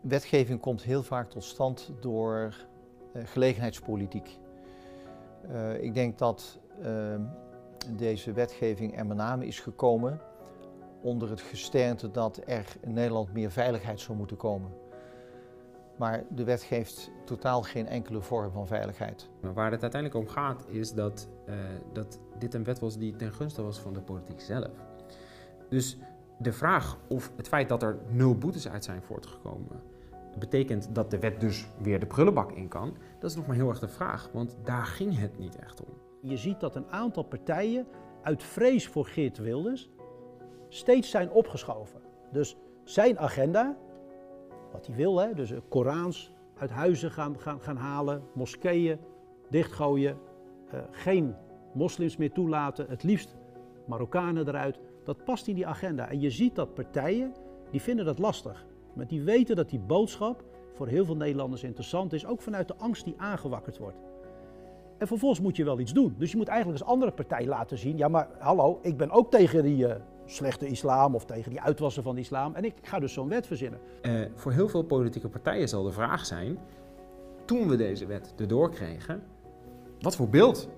[0.02, 2.56] Wetgeving komt heel vaak tot stand door
[3.14, 4.40] eh, gelegenheidspolitiek.
[5.48, 7.16] Eh, ik denk dat eh,
[7.98, 10.22] deze wetgeving er met name is gekomen
[11.02, 14.81] onder het gesternte dat er in Nederland meer veiligheid zou moeten komen.
[16.02, 19.30] Maar de wet geeft totaal geen enkele vorm van veiligheid.
[19.42, 21.56] Maar waar het uiteindelijk om gaat is dat, eh,
[21.94, 24.72] dat dit een wet was die ten gunste was van de politiek zelf.
[25.70, 25.98] Dus
[26.40, 29.82] de vraag of het feit dat er nul boetes uit zijn voortgekomen,
[30.40, 33.70] betekent dat de wet dus weer de prullenbak in kan, dat is nog maar heel
[33.70, 35.94] erg de vraag, want daar ging het niet echt om.
[36.22, 37.88] Je ziet dat een aantal partijen
[38.22, 39.90] uit vrees voor Geert Wilders
[40.70, 42.02] steeds zijn opgeschoven.
[42.32, 43.78] Dus zijn agenda,
[44.72, 49.00] wat hij wil, hè, dus eh, Korans uit huizen gaan, gaan, gaan halen, moskeeën
[49.50, 50.18] dichtgooien,
[50.72, 51.36] eh, geen
[51.74, 53.36] moslims meer toelaten, het liefst
[53.86, 54.80] Marokkanen eruit.
[55.04, 56.10] Dat past in die agenda.
[56.10, 57.34] En je ziet dat partijen,
[57.72, 58.66] die vinden dat lastig.
[58.94, 62.76] Maar die weten dat die boodschap voor heel veel Nederlanders interessant is, ook vanuit de
[62.78, 63.98] angst die aangewakkerd wordt.
[64.98, 66.16] En vervolgens moet je wel iets doen.
[66.18, 69.32] Dus je moet eigenlijk als andere partij laten zien, ja maar hallo, ik ben ook
[69.32, 70.02] tegen die eh,
[70.32, 73.80] slechte islam of tegen die uitwassen van islam en ik ga dus zo'n wet verzinnen.
[74.02, 76.58] Eh, voor heel veel politieke partijen zal de vraag zijn,
[77.46, 79.24] toen we deze wet erdoor kregen,
[80.00, 80.70] wat voor beeld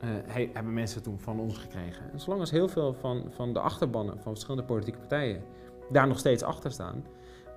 [0.00, 2.12] eh, he- hebben mensen toen van ons gekregen?
[2.12, 5.42] En zolang als heel veel van, van de achterbannen van verschillende politieke partijen
[5.90, 7.04] daar nog steeds achter staan,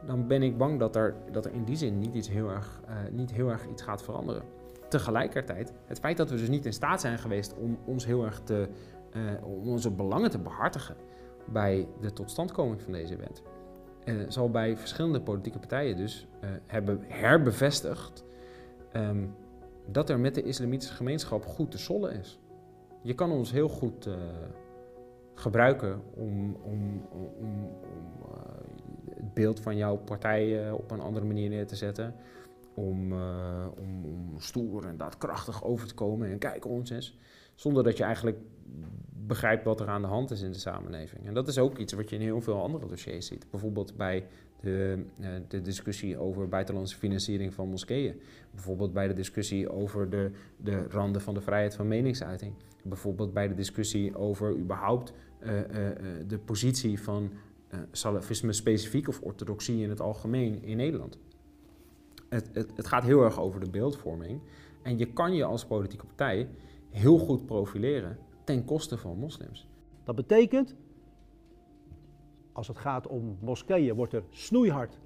[0.05, 2.81] dan ben ik bang dat er, dat er in die zin niet, iets heel erg,
[2.87, 4.43] eh, niet heel erg iets gaat veranderen.
[4.89, 8.39] Tegelijkertijd, het feit dat we dus niet in staat zijn geweest om ons heel erg
[8.43, 8.67] te,
[9.43, 10.95] om onze belangen te behartigen
[11.45, 13.41] bij de totstandkoming van deze wet,
[14.03, 18.25] eh, zal bij verschillende politieke partijen dus eh, hebben herbevestigd
[18.91, 19.25] ehm,
[19.87, 22.39] dat er met de islamitische gemeenschap goed te sollen is.
[23.03, 24.13] Je kan ons heel goed eh,
[25.33, 27.69] gebruiken om, om, om, om,
[28.21, 32.15] eh, het beeld van jouw partij op een andere manier neer te zetten.
[32.73, 33.13] Om,
[33.77, 37.17] om, om stoer en daadkrachtig over te komen en kijk ons eens.
[37.55, 38.37] Zonder dat je eigenlijk
[39.27, 41.25] begrijpt wat er aan de hand is in de samenleving.
[41.25, 43.45] En dat is ook iets wat je in heel veel andere dossiers ziet.
[43.51, 44.25] Bijvoorbeeld bij
[44.59, 48.21] de, eh, de discussie over buitenlandse financiering van moskeeën.
[48.51, 52.53] Bijvoorbeeld bij de discussie over de, de randen van de vrijheid van meningsuiting.
[52.83, 57.31] Bijvoorbeeld bij de discussie over überhaupt eh, eh, de positie van
[57.91, 61.17] salafisme specifiek of orthodoxie in het algemeen in Nederland.
[62.29, 64.41] Het, het, het gaat heel erg over de beeldvorming.
[64.81, 66.47] En je kan je als politieke partij
[66.89, 68.17] heel goed profileren
[68.87, 69.67] ten van moslims.
[70.03, 70.75] Dat betekent,
[72.51, 74.99] als het gaat om moskeeën, wordt er snoeihard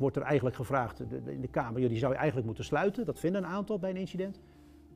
[0.00, 3.06] wordt er eigenlijk gevraagd in de Kamer, die zou je eigenlijk moeten sluiten.
[3.06, 4.40] Dat vinden een aantal bij een incident.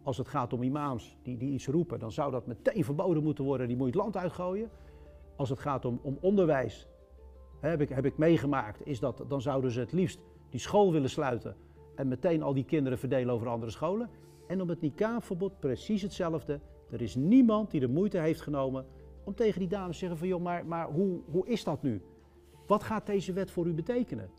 [0.03, 3.45] Als het gaat om imams die, die iets roepen, dan zou dat meteen verboden moeten
[3.45, 3.67] worden.
[3.67, 4.71] Die moet je het land uitgooien.
[5.37, 6.89] Als het gaat om, om onderwijs,
[7.61, 11.11] heb ik, heb ik meegemaakt, is dat, dan zouden ze het liefst die school willen
[11.11, 11.57] sluiten.
[11.95, 14.11] En meteen al die kinderen verdelen over andere scholen.
[14.47, 16.61] En om het niqabverbod precies hetzelfde.
[16.95, 18.87] Er is niemand die de moeite heeft genomen
[19.25, 22.03] om tegen die dames te zeggen van joh, maar, maar hoe, hoe is dat nu?
[22.67, 24.31] Wat gaat deze wet voor u betekenen?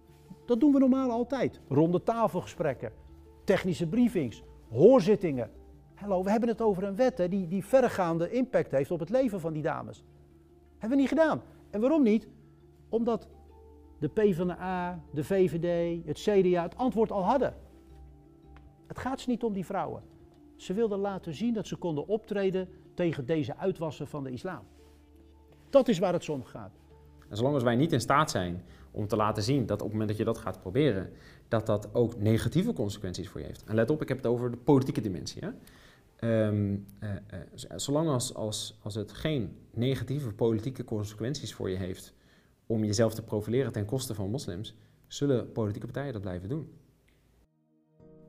[0.46, 1.60] Dat doen we normaal altijd.
[1.68, 2.92] Ronde tafelgesprekken,
[3.44, 5.52] technische briefings, hoorzittingen.
[5.94, 9.10] Hallo, we hebben het over een wet hè, die, die verregaande impact heeft op het
[9.10, 10.04] leven van die dames.
[10.72, 11.42] Hebben we niet gedaan.
[11.70, 12.28] En waarom niet?
[12.90, 13.28] Omdat
[14.00, 17.54] de PvdA, de VVD, het CDA het antwoord al hadden.
[18.88, 20.02] Het gaat ze niet om die vrouwen.
[20.56, 24.64] Ze wilden laten zien dat ze konden optreden tegen deze uitwassen van de islam.
[25.70, 26.72] Dat is waar het om gaat.
[27.30, 29.92] En zolang als wij niet in staat zijn om te laten zien dat op het
[29.92, 31.12] moment dat je dat gaat proberen,
[31.48, 33.64] dat dat ook negatieve consequenties voor je heeft.
[33.64, 35.42] En let op, ik heb het over de politieke dimensie.
[35.42, 35.50] Hè?
[36.16, 37.42] Ehm, eh, eh,
[37.76, 42.14] zolang als, als, als het geen negatieve politieke consequenties voor je heeft
[42.66, 44.76] om jezelf te profileren ten koste van moslims,
[45.08, 46.70] zullen politieke partijen dat blijven doen.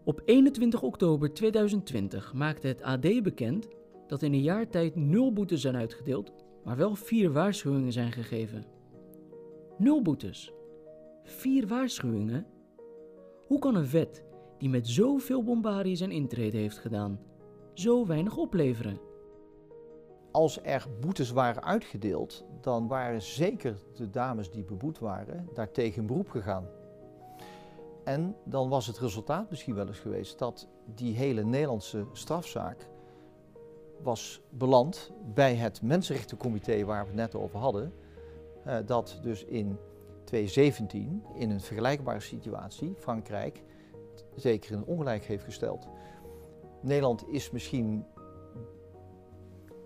[0.06, 3.68] Op 21 oktober 2020 maakte het AD bekend
[4.06, 6.32] dat in een jaar tijd nul boetes zijn uitgedeeld,
[6.64, 8.64] maar wel vier waarschuwingen zijn gegeven.
[9.78, 10.52] Nul boetes.
[11.22, 12.46] Vier waarschuwingen?
[13.46, 14.24] Hoe kan een wet
[14.58, 17.20] die met zoveel bombardie zijn intrede heeft gedaan,
[17.74, 19.00] zo weinig opleveren?
[20.30, 26.28] Als er boetes waren uitgedeeld, dan waren zeker de dames die beboet waren daartegen beroep
[26.28, 26.75] gegaan.
[28.06, 32.88] En dan was het resultaat misschien wel eens geweest dat die hele Nederlandse strafzaak
[34.02, 37.92] was beland bij het Mensenrechtencomité waar we het net over hadden.
[38.64, 39.78] eh, dat dus in
[40.24, 43.62] 2017 in een vergelijkbare situatie Frankrijk
[44.34, 45.88] zeker in ongelijk heeft gesteld.
[46.80, 48.04] Nederland is misschien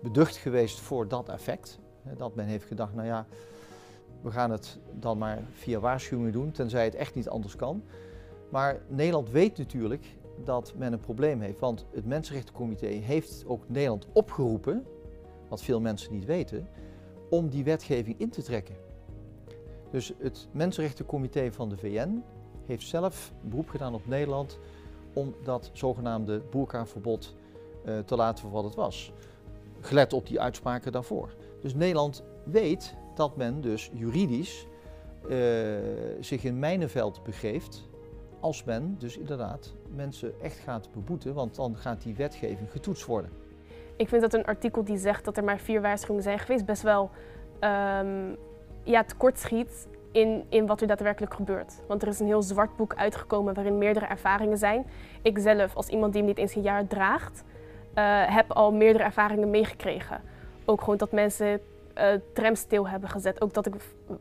[0.01, 1.79] beducht geweest voor dat effect.
[2.17, 3.25] Dat men heeft gedacht, nou ja,
[4.21, 7.83] we gaan het dan maar via waarschuwingen doen, tenzij het echt niet anders kan.
[8.51, 10.05] Maar Nederland weet natuurlijk
[10.43, 14.85] dat men een probleem heeft, want het Mensenrechtencomité heeft ook Nederland opgeroepen,
[15.47, 16.67] wat veel mensen niet weten,
[17.29, 18.75] om die wetgeving in te trekken.
[19.91, 22.23] Dus het Mensenrechtencomité van de VN
[22.65, 24.59] heeft zelf beroep gedaan op Nederland
[25.13, 27.35] om dat zogenaamde boerkaverbod
[27.85, 29.13] eh, te laten voor wat het was.
[29.79, 31.35] Gelet op die uitspraken daarvoor.
[31.61, 34.67] Dus Nederland weet dat men dus juridisch
[35.29, 35.37] eh,
[36.19, 37.89] zich in mijnenveld begeeft
[38.41, 43.31] als men dus inderdaad mensen echt gaat beboeten, want dan gaat die wetgeving getoetst worden.
[43.95, 46.81] Ik vind dat een artikel die zegt dat er maar vier waarschuwingen zijn geweest best
[46.81, 47.09] wel
[47.59, 48.35] ehm
[48.83, 51.81] ja, tekortschiet in, in wat er daadwerkelijk gebeurt.
[51.87, 54.85] Want er is een heel zwart boek uitgekomen waarin meerdere ervaringen zijn.
[55.21, 57.43] Ik zelf, als iemand die hem niet eens een jaar draagt,
[57.93, 60.21] eh, heb al meerdere ervaringen meegekregen.
[60.65, 61.61] Ook gewoon dat mensen
[61.93, 63.41] eh trams stil hebben gezet.
[63.41, 63.75] Ook dat ik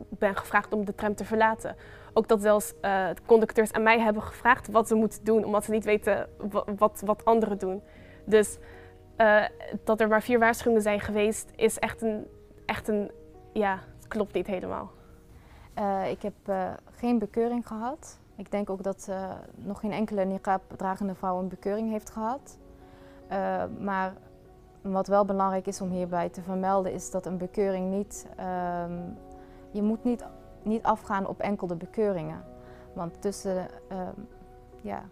[0.09, 1.77] ben gevraagd om de tram te verlaten.
[2.13, 5.71] Ook dat zelfs eh, conducteurs aan mij hebben gevraagd wat ze moeten doen, omdat ze
[5.71, 7.83] niet weten wa- wat, wat anderen doen.
[8.25, 8.59] Dus
[9.17, 9.45] eh,
[9.85, 12.27] dat er maar vier waarschuwingen zijn geweest, is echt een,
[12.67, 13.11] echt een
[13.53, 13.79] ja,
[14.09, 14.91] klopt niet helemaal.
[16.11, 16.35] Ik heb
[16.91, 18.19] geen bekeuring gehad.
[18.37, 19.11] Ik denk ook dat
[19.55, 22.59] nog geen enkele niqab-dragende vrouw een bekeuring heeft gehad.
[23.29, 24.13] Eh, maar
[24.83, 28.27] wat wel belangrijk is om hierbij te vermelden, is dat een bekeuring niet.
[28.37, 28.93] ehm,
[29.71, 30.25] je moet niet,
[30.63, 32.45] niet afgaan op enkel de bekeuringen.
[32.93, 34.21] Want tussen, ehm,
[34.81, 35.03] ja,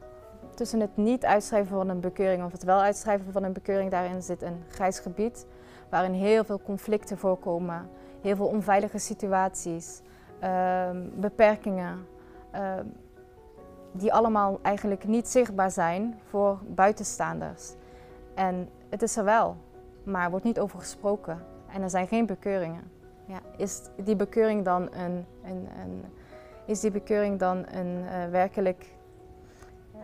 [0.54, 4.22] tussen het niet uitschrijven van een bekeuring of het wel uitschrijven van een bekeuring, daarin
[4.22, 5.46] zit een grijs gebied.
[5.88, 7.88] Waarin heel veel conflicten voorkomen,
[8.20, 10.00] heel veel onveilige situaties,
[10.38, 12.06] ehm, beperkingen.
[13.92, 17.74] die allemaal eigenlijk niet zichtbaar zijn voor buitenstaanders.
[18.34, 19.56] En het is er wel,
[20.02, 21.44] maar er wordt niet over gesproken.
[21.72, 22.90] En er zijn geen bekeuringen.
[23.26, 26.04] Ja, is die bekeuring dan een, een, een,
[26.66, 28.86] is die bekeuring dan een, eh, werkelijk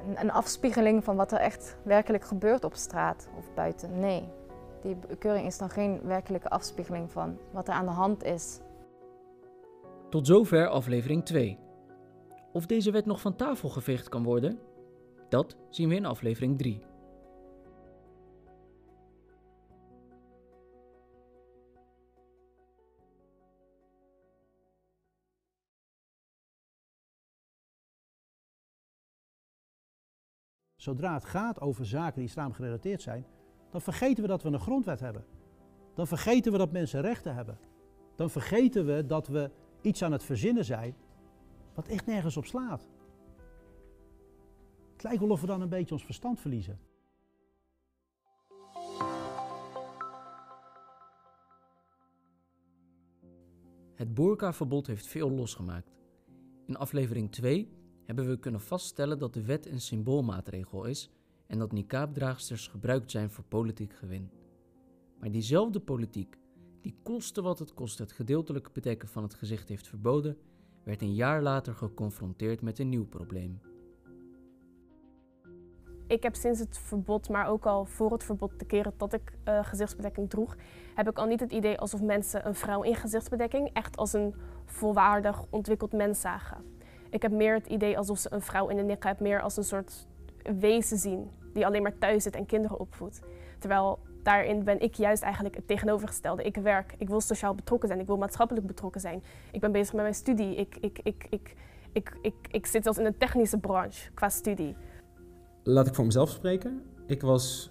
[0.07, 3.99] een, een afspiegeling van wat er echt werkelijk gebeurt op straat of buiten?
[3.99, 4.29] Nee,
[4.83, 8.61] die bekeuring is dan geen werkelijke afspiegeling van wat er aan de hand is.
[10.11, 11.59] Tot zover aflevering 2.
[12.53, 14.59] Of deze wet nog van tafel geveegd kan worden?
[15.29, 16.83] Dat zien we in aflevering 3.
[30.76, 33.26] Zodra het gaat over zaken die islam gerelateerd zijn,
[33.70, 35.24] dan vergeten we dat we een grondwet hebben.
[35.94, 37.58] Dan vergeten we dat mensen rechten hebben.
[38.16, 40.94] Dan vergeten we dat we iets aan het verzinnen zijn
[41.74, 42.88] wat echt nergens op slaat.
[44.98, 46.78] lijkt wel of we dan een beetje ons verstand verliezen.
[53.94, 55.92] Het boerkaverbod heeft veel losgemaakt.
[56.66, 61.10] In aflevering 2 hebben we kunnen vaststellen dat de wet een symboolmaatregel is
[61.46, 64.30] en dat niqabdraagsters gebruikt zijn voor politiek gewin.
[65.18, 66.38] Maar diezelfde politiek,
[66.80, 70.36] die koste wat het kost het gedeeltelijk bedekken van het gezicht heeft verboden,
[70.82, 73.60] werd een jaar later geconfronteerd met een nieuw probleem.
[76.06, 79.32] Ik heb sinds het verbod, maar ook al voor het verbod, de keren dat ik
[79.48, 80.56] uh, gezichtsbedekking droeg,
[80.94, 84.34] heb ik al niet het idee alsof mensen een vrouw in gezichtsbedekking echt als een
[84.64, 86.73] volwaardig ontwikkeld mens zagen.
[87.14, 89.64] Ik heb meer het idee alsof ze een vrouw in de niqab meer als een
[89.64, 90.07] soort
[90.59, 93.20] wezen zien die alleen maar thuis zit en kinderen opvoedt.
[93.59, 96.42] Terwijl daarin ben ik juist eigenlijk het tegenovergestelde.
[96.42, 99.22] Ik werk, ik wil sociaal betrokken zijn, ik wil maatschappelijk betrokken zijn.
[99.53, 101.55] Ik ben bezig met mijn studie, ik, ik, ik, ik,
[101.92, 104.77] ik, ik, ik zit zelfs in een technische branche qua studie.
[105.62, 106.83] Laat ik voor mezelf spreken.
[107.07, 107.70] Ik was.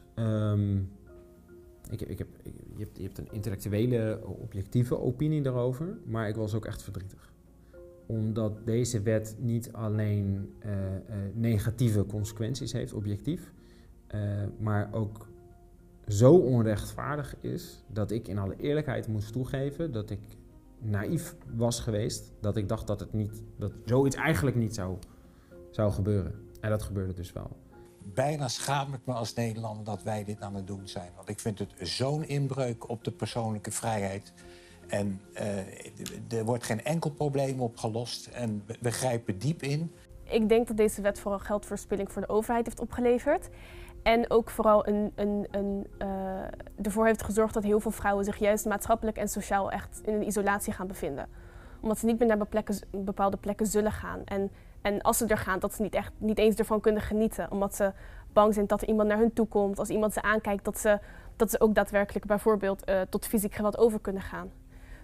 [1.89, 2.27] Ik, ik heb,
[2.75, 7.32] je, hebt, je hebt een intellectuele, objectieve opinie daarover, maar ik was ook echt verdrietig.
[8.05, 10.99] Omdat deze wet niet alleen uh, uh,
[11.33, 13.51] negatieve consequenties heeft, objectief,
[14.15, 14.21] uh,
[14.59, 15.27] maar ook
[16.07, 20.19] zo onrechtvaardig is dat ik in alle eerlijkheid moest toegeven dat ik
[20.79, 22.31] naïef was geweest.
[22.39, 24.97] Dat ik dacht dat het niet, dat zoiets eigenlijk niet zou,
[25.71, 26.33] zou gebeuren.
[26.61, 27.57] En dat gebeurde dus wel.
[28.13, 31.11] Bijna schaam ik me als Nederlander dat wij dit aan het doen zijn.
[31.15, 34.33] Want ik vind het zo'n inbreuk op de persoonlijke vrijheid.
[34.93, 38.27] En uh, er wordt geen enkel probleem opgelost.
[38.27, 39.91] En we grijpen diep in.
[40.23, 43.49] Ik denk dat deze wet vooral geldverspilling voor de overheid heeft opgeleverd.
[44.03, 46.07] En ook vooral een, een, een, uh,
[46.81, 50.27] ervoor heeft gezorgd dat heel veel vrouwen zich juist maatschappelijk en sociaal echt in een
[50.27, 51.27] isolatie gaan bevinden.
[51.81, 52.47] Omdat ze niet meer naar
[52.91, 54.21] bepaalde plekken zullen gaan.
[54.25, 54.51] En,
[54.81, 57.51] en als ze er gaan, dat ze niet, echt, niet eens ervan kunnen genieten.
[57.51, 57.93] Omdat ze
[58.33, 59.79] bang zijn dat er iemand naar hun toe komt.
[59.79, 60.99] Als iemand ze aankijkt, dat ze,
[61.35, 64.51] dat ook daadwerkelijk bijvoorbeeld uh, tot fysiek geweld over kunnen gaan.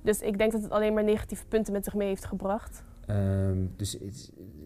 [0.04, 2.84] Dus ik denk dat het alleen maar negatieve punten met zich mee heeft gebracht.
[3.10, 3.98] Um, dus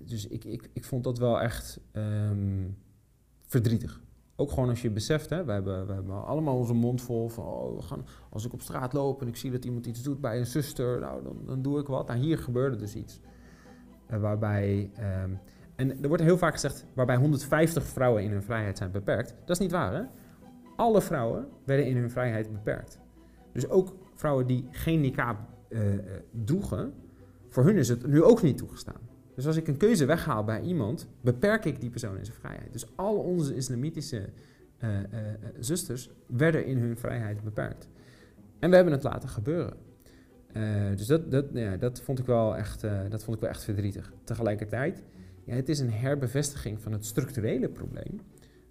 [0.05, 2.77] dus ik, ik, ik vond dat wel echt um,
[3.45, 4.01] verdrietig.
[4.35, 7.45] Ook gewoon als je beseft, hè, we, hebben, we hebben allemaal onze mond vol van,
[7.45, 10.21] oh, we gaan, als ik op straat loop en ik zie dat iemand iets doet
[10.21, 12.07] bij een zuster, nou, dan, dan doe ik wat.
[12.07, 13.19] Nou, hier gebeurde dus iets.
[14.11, 14.91] Uh, waarbij,
[15.23, 15.39] um,
[15.75, 19.35] en er wordt heel vaak gezegd, waarbij 150 vrouwen in hun vrijheid zijn beperkt.
[19.39, 20.03] Dat is niet waar, hè?
[20.75, 22.99] Alle vrouwen werden in hun vrijheid beperkt.
[23.51, 25.37] Dus ook vrouwen die geen niqab
[25.69, 25.99] uh, uh,
[26.45, 26.93] droegen,
[27.47, 29.01] voor hun is het nu ook niet toegestaan.
[29.35, 32.73] Dus als ik een keuze weghaal bij iemand, beperk ik die persoon in zijn vrijheid.
[32.73, 34.29] Dus al onze islamitische
[34.83, 34.89] uh,
[35.59, 37.89] zusters werden in hun vrijheid beperkt.
[38.59, 39.77] En we hebben het laten gebeuren.
[40.95, 44.13] Dus dat, dat, ja, dat, vond ik wel echt, dat vond ik wel echt verdrietig.
[44.23, 45.03] Tegelijkertijd,
[45.43, 48.19] ja, het is een herbevestiging van het structurele probleem.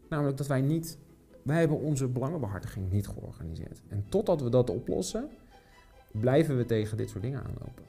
[0.09, 0.99] Namelijk dat wij niet,
[1.43, 3.83] wij hebben onze belangenbehartiging niet georganiseerd.
[3.89, 5.31] En totdat we dat oplossen,
[6.11, 7.85] blijven we tegen dit soort dingen aanlopen.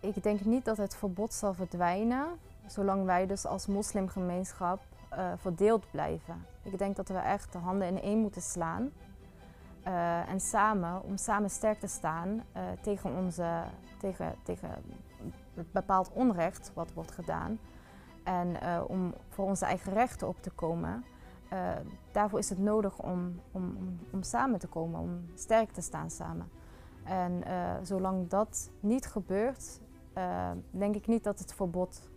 [0.00, 2.26] Ik denk niet dat het verbod zal verdwijnen,
[2.66, 4.80] zolang wij dus als moslimgemeenschap
[5.12, 6.44] uh, verdeeld blijven.
[6.62, 8.90] Ik denk dat we echt de handen in één moeten slaan.
[9.86, 13.62] Uh, en samen, om samen sterk te staan uh, tegen, onze,
[13.98, 14.68] tegen, tegen
[15.72, 17.58] bepaald onrecht wat wordt gedaan.
[18.24, 18.56] En
[18.88, 21.04] om voor onze eigen rechten op te komen.
[22.12, 26.10] Daarvoor is het nodig om, om, om, om, samen te komen, om sterk te staan
[26.10, 26.48] samen.
[27.04, 27.42] En
[27.82, 29.80] zolang dat niet gebeurt,
[30.18, 32.10] uh, denk ik niet dat het verbod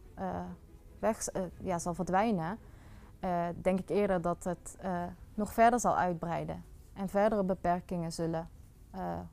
[1.00, 1.28] weg
[1.62, 2.58] ja, zal verdwijnen.
[3.62, 4.78] denk ik eerder dat het
[5.34, 8.50] nog verder zal uitbreiden en verdere beperkingen zullen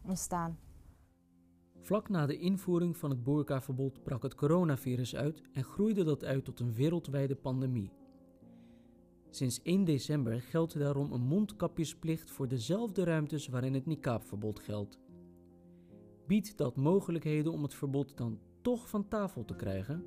[0.06, 0.58] ontstaan.
[1.80, 6.44] Vlak na de invoering van het boerkaverbod brak het coronavirus uit en groeide dat uit
[6.44, 8.01] tot een wereldwijde pandemie.
[9.34, 14.98] Sinds 1 december geldt daarom een mondkapjesplicht voor dezelfde ruimtes waarin het niqabverbod geldt.
[16.26, 20.04] Biedt dat mogelijkheden om het verbod dan toch van tafel te krijgen?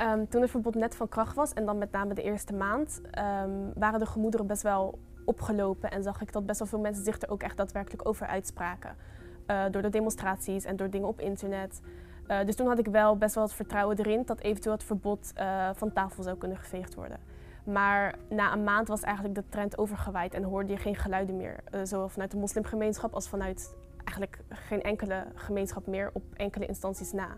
[0.00, 3.00] Um, toen het verbod net van kracht was, en dan met name de eerste maand,
[3.04, 7.04] um, waren de gemoederen best wel opgelopen en zag ik dat best wel veel mensen
[7.04, 8.96] zich er ook echt daadwerkelijk over uitspraken.
[9.46, 11.80] Uh, door de demonstraties en door dingen op internet.
[12.26, 15.32] Uh, dus toen had ik wel best wel het vertrouwen erin dat eventueel het verbod
[15.38, 17.27] uh, van tafel zou kunnen geveegd worden.
[17.70, 21.60] Maar na een maand was eigenlijk de trend overgewaaid en hoorde je geen geluiden meer.
[21.82, 27.36] zowel vanuit de moslimgemeenschap als vanuit eigenlijk geen enkele gemeenschap meer op enkele instanties na.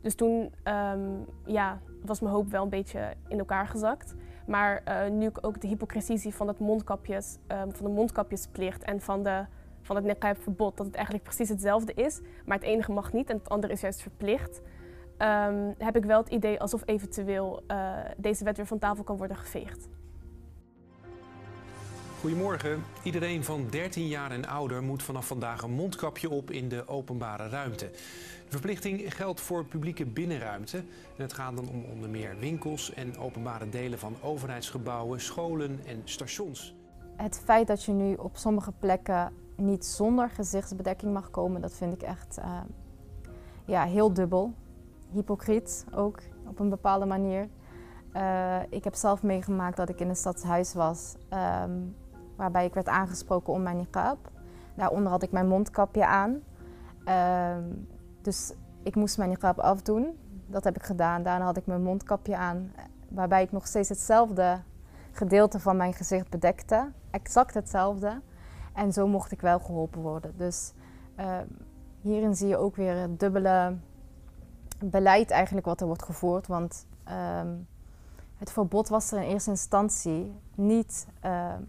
[0.00, 4.14] Dus toen um, ja, was mijn hoop wel een beetje in elkaar gezakt.
[4.46, 9.00] Maar uh, nu ik ook de hypocrisie van, het mondkapjes, um, van de mondkapjesplicht en
[9.00, 9.44] van, de,
[9.82, 13.36] van het niqab-verbod, dat het eigenlijk precies hetzelfde is, maar het enige mag niet en
[13.36, 14.60] het andere is juist verplicht.
[15.16, 19.16] Ehm, heb ik wel het idee alsof eventueel uh, deze wet weer van tafel kan
[19.16, 19.88] worden geveegd.
[22.20, 22.82] Goedemorgen.
[23.02, 27.48] Iedereen van 13 jaar en ouder moet vanaf vandaag een mondkapje op in de openbare
[27.48, 27.90] ruimte.
[28.44, 30.76] De verplichting geldt voor publieke binnenruimte.
[30.76, 36.02] En het gaat dan om onder meer winkels en openbare delen van overheidsgebouwen, scholen en
[36.04, 36.74] stations.
[37.16, 41.92] Het feit dat je nu op sommige plekken niet zonder gezichtsbedekking mag komen, dat vind
[41.92, 42.60] ik echt uh,
[43.64, 44.52] ja, heel dubbel.
[45.12, 47.48] Hypocriet ook op een bepaalde manier.
[48.16, 51.14] Uh, ik heb zelf meegemaakt dat ik in een stadshuis was.
[51.64, 51.96] Um,
[52.36, 54.30] waarbij ik werd aangesproken om mijn niqab.
[54.74, 56.40] Daaronder had ik mijn mondkapje aan.
[57.04, 57.56] Uh,
[58.22, 58.52] dus
[58.82, 60.18] ik moest mijn niqab afdoen.
[60.46, 61.22] Dat heb ik gedaan.
[61.22, 62.72] Daarna had ik mijn mondkapje aan,
[63.08, 64.60] waarbij ik nog steeds hetzelfde
[65.12, 66.90] gedeelte van mijn gezicht bedekte.
[67.10, 68.20] Exact hetzelfde.
[68.74, 70.36] En zo mocht ik wel geholpen worden.
[70.36, 70.72] Dus
[71.20, 71.36] uh,
[72.00, 73.76] hierin zie je ook weer het dubbele
[74.84, 76.46] beleid eigenlijk wat er wordt gevoerd.
[76.46, 77.40] Want uh,
[78.36, 81.62] het verbod was er in eerste instantie niet ehm,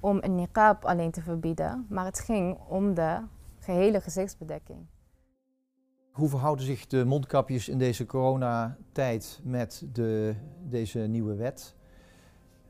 [0.00, 3.20] om een niqab alleen te verbieden, maar het ging om de
[3.58, 4.78] gehele gezichtsbedekking.
[6.10, 11.74] Hoe verhouden zich de mondkapjes in deze coronatijd met de, deze nieuwe wet?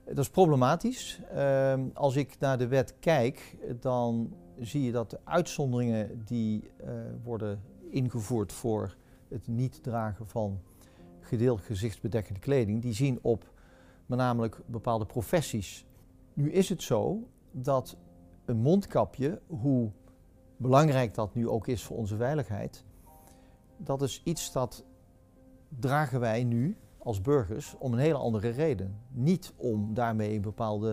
[0.05, 1.21] Dat is problematisch.
[1.35, 6.91] Uh, als ik naar de wet kijk, dan zie je dat de uitzonderingen die uh,
[7.25, 8.97] worden ingevoerd voor
[9.29, 10.61] het niet dragen van
[11.21, 13.53] gedeeld gezichtsbedekkende kleding, die zien op
[14.07, 15.87] met namelijk bepaalde professies
[16.37, 17.97] nu is het zo dat
[18.45, 19.91] een mondkapje, hoe
[20.57, 22.85] belangrijk dat nu ook is voor onze veiligheid,
[23.77, 24.85] dat is iets dat
[25.69, 28.99] dragen wij nu als burgers om een hele andere reden.
[29.09, 30.89] Niet om daarmee een, bepaalde,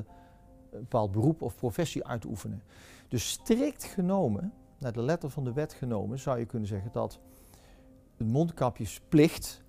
[0.72, 2.64] een bepaald beroep of professie uit te oefenen.
[3.08, 7.20] Dus strikt genomen, naar de letter van de wet genomen, zou je kunnen zeggen dat
[8.18, 9.64] een mondkapjesplicht,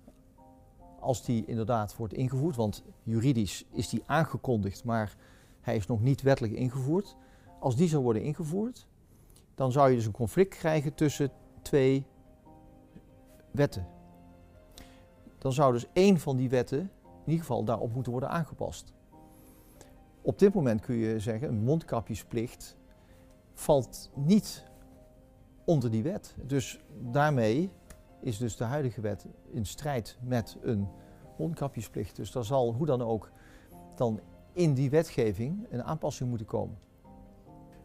[0.99, 5.15] als die inderdaad wordt ingevoerd, want juridisch is die aangekondigd, maar
[5.61, 7.15] hij is nog niet wettelijk ingevoerd.
[7.59, 8.87] Als die zou worden ingevoerd,
[9.55, 11.31] dan zou je dus een conflict krijgen tussen
[11.61, 12.05] twee
[13.51, 13.87] wetten.
[15.37, 18.93] Dan zou dus één van die wetten in ieder geval daarop moeten worden aangepast.
[20.21, 22.77] Op dit moment kun je zeggen, een mondkapjesplicht
[23.53, 24.63] valt niet
[25.65, 26.35] onder die wet.
[26.43, 26.79] Dus
[27.11, 27.71] daarmee
[28.25, 30.87] is dus de huidige wet in strijd met een
[31.37, 32.15] mondkapjesplicht.
[32.15, 33.31] Dus daar zal hoe dan ook
[33.95, 34.19] dan
[34.53, 36.77] in die wetgeving een aanpassing moeten komen.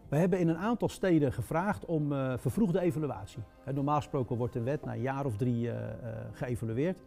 [0.08, 3.42] We hebben in een aantal steden gevraagd om uh, vervroegde evaluatie.
[3.74, 5.88] Normaal gesproken wordt een wet na een jaar of drie uh, uh,
[6.32, 6.98] geëvalueerd.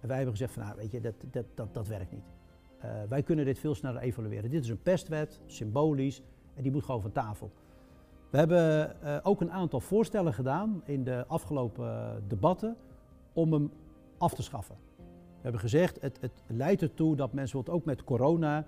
[0.00, 2.24] En wij hebben gezegd van nou weet je, dat, dat, dat, dat werkt niet.
[3.08, 4.50] wij kunnen dit veel sneller evalueren.
[4.50, 6.22] Dit is een pestwet, symbolisch,
[6.54, 7.50] en die moet gewoon van tafel.
[8.30, 12.76] We hebben ook een aantal voorstellen gedaan in de afgelopen debatten
[13.32, 13.70] om hem
[14.18, 14.76] af te schaffen.
[14.96, 18.66] We hebben gezegd, het, het leidt ertoe dat mensen, ook met corona,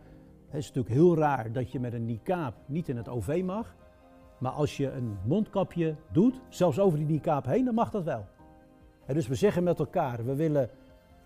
[0.49, 3.75] het is natuurlijk heel raar dat je met een niqab niet in het OV mag.
[4.39, 8.27] Maar als je een mondkapje doet, zelfs over die niqab heen, dan mag dat wel.
[9.07, 10.71] En dus we zeggen met elkaar, we willen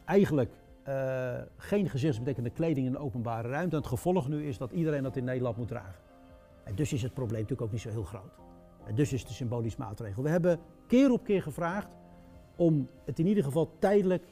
[0.05, 0.51] eigenlijk
[0.89, 3.77] uh, geen gezichtsbedekkende kleding in de openbare ruimte.
[3.77, 6.01] En het gevolg nu is dat iedereen dat in Nederland moet dragen.
[6.65, 8.39] En dus is het probleem natuurlijk ook niet zo heel groot.
[8.87, 10.23] En dus is het een symbolisch maatregel.
[10.23, 11.97] We hebben keer op keer gevraagd
[12.57, 14.25] om het in ieder geval tijdelijk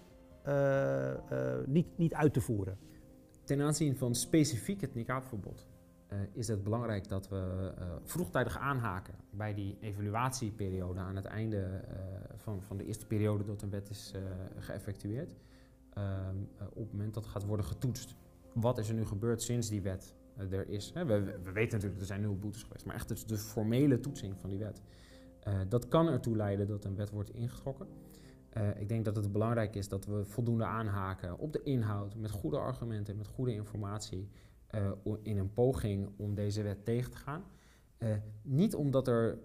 [0.47, 2.78] uh, uh, niet, niet uit te voeren.
[3.45, 5.68] Ten aanzien van specifiek het niqabverbod
[6.12, 7.72] uh, is het belangrijk dat we
[8.05, 11.85] vroegtijdig aanhaken bij die evaluatieperiode aan het einde
[12.37, 14.14] van, van de eerste periode dat een wet is
[14.59, 15.35] geëffectueerd.
[15.95, 16.37] Ehm,
[16.72, 18.14] op het moment dat gaat worden getoetst.
[18.55, 20.14] Wat is er nu gebeurd sinds die wet
[20.51, 20.91] er is?
[20.95, 21.05] Hè?
[21.05, 24.38] We, we, weten natuurlijk, er zijn nul boetes geweest, maar echt de, de formele toetsing
[24.38, 24.82] van die wet.
[25.68, 27.86] dat kan ertoe leiden dat een wet wordt ingetrokken.
[28.57, 32.30] Uh, ik denk dat het belangrijk is dat we voldoende aanhaken op de inhoud, met
[32.30, 34.28] goede argumenten, met goede informatie,
[35.22, 37.45] in een poging om deze wet tegen te gaan.
[38.43, 39.38] Niet omdat er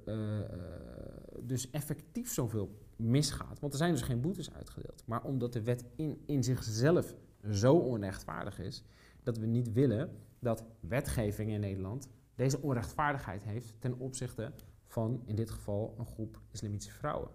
[1.41, 5.85] dus effectief zoveel misgaat, want er zijn dus geen boetes uitgedeeld, maar omdat de wet
[5.95, 7.15] in, in zichzelf
[7.51, 8.83] zo onrechtvaardig is
[9.23, 10.09] dat we niet willen
[10.45, 14.51] dat wetgeving in Nederland deze onrechtvaardigheid heeft ten opzichte
[14.85, 17.29] van in dit geval een groep islamitische vrouwen.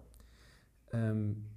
[0.95, 1.49] Um,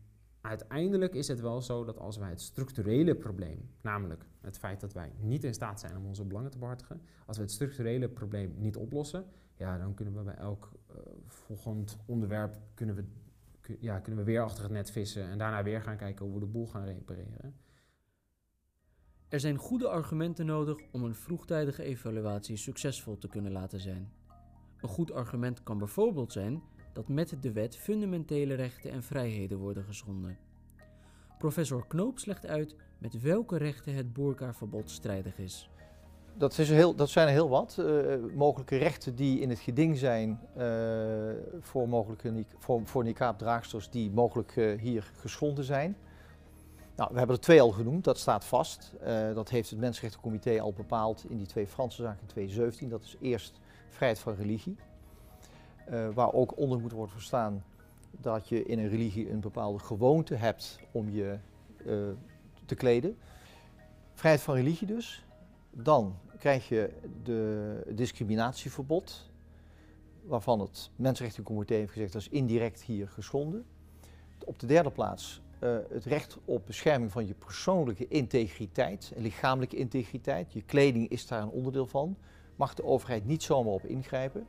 [0.42, 4.94] uiteindelijk is het wel zo dat als wij het structurele probleem, namelijk het feit dat
[4.94, 8.54] wij niet in staat zijn om onze belangen te behartigen, als we het structurele probleem
[8.58, 9.26] niet oplossen,
[9.56, 10.98] ja, dan kunnen we bij elk uh,
[11.28, 13.06] volgend onderwerp kunnen we,
[13.80, 16.40] ja, kunnen we weer achter het net vissen en daarna weer gaan kijken hoe we
[16.40, 17.56] de boel gaan repareren.
[19.34, 24.12] Er zijn goede argumenten nodig om een vroegtijdige evaluatie succesvol te kunnen laten zijn.
[24.82, 26.62] Een goed argument kan bijvoorbeeld zijn
[26.92, 30.38] dat met de wet fundamentele rechten en vrijheden worden geschonden.
[31.38, 35.70] Professor Knoops legt uit met welke rechten het boerkaverbod strijdig is.
[36.38, 37.78] Dat, is heel, dat zijn heel wat.
[37.80, 40.64] Uh, mogelijke rechten die in het geding zijn uh,
[41.60, 43.04] voor, mogelijke, voor, voor
[43.92, 45.98] die mogelijk uh, hier geschonden zijn.
[46.96, 48.92] Nou, we hebben er twee al genoemd, dat staat vast.
[49.34, 52.90] dat heeft het Mensenrechtencomité al bepaald in die twee Franse zaken in 2017.
[52.90, 54.76] Dat is eerst vrijheid van religie,
[56.14, 57.64] waar ook onder moet worden verstaan
[58.12, 61.38] dat je in een religie een bepaalde gewoonte hebt om je
[62.66, 63.18] te kleden.
[64.14, 65.26] Vrijheid van religie dus.
[65.72, 69.30] Dan krijg je de discriminatieverbod,
[70.24, 73.66] waarvan het Mensenrechtencomité heeft gezegd dat is indirect hier geschonden.
[74.46, 80.54] Op de derde plaats uh, het recht op bescherming van je persoonlijke integriteit lichamelijke integriteit.
[80.54, 82.18] Je kleding is daar een onderdeel van.
[82.56, 84.48] Mag de overheid niet zomaar op ingrijpen.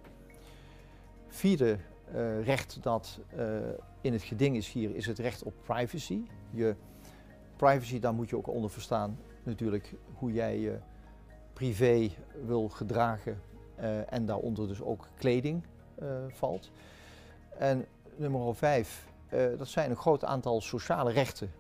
[1.28, 1.78] Vierde
[2.14, 3.58] uh, recht dat uh,
[4.00, 6.22] in het geding is hier is het recht op privacy.
[6.50, 6.74] Je
[7.56, 10.78] privacy, daar moet je ook onder verstaan natuurlijk hoe jij je
[11.52, 12.10] privé
[12.46, 13.40] wil gedragen
[14.08, 15.62] en daaronder dus ook kleding
[16.28, 16.70] valt.
[17.58, 17.86] En
[18.16, 21.52] nummer vijf, uh, dat zijn een groot aantal sociale rechten.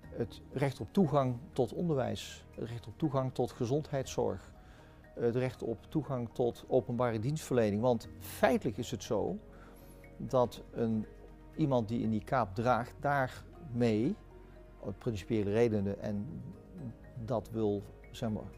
[0.00, 4.52] Het recht op toegang tot onderwijs, het recht op toegang tot gezondheidszorg,
[5.14, 7.82] het recht op toegang tot openbare dienstverlening.
[7.82, 9.38] Want feitelijk is het zo
[10.16, 11.06] dat een,
[11.56, 14.16] iemand die in die kaap draagt daarmee,
[14.78, 16.42] op principiële redenen en
[17.24, 18.50] dat wil zeg maar,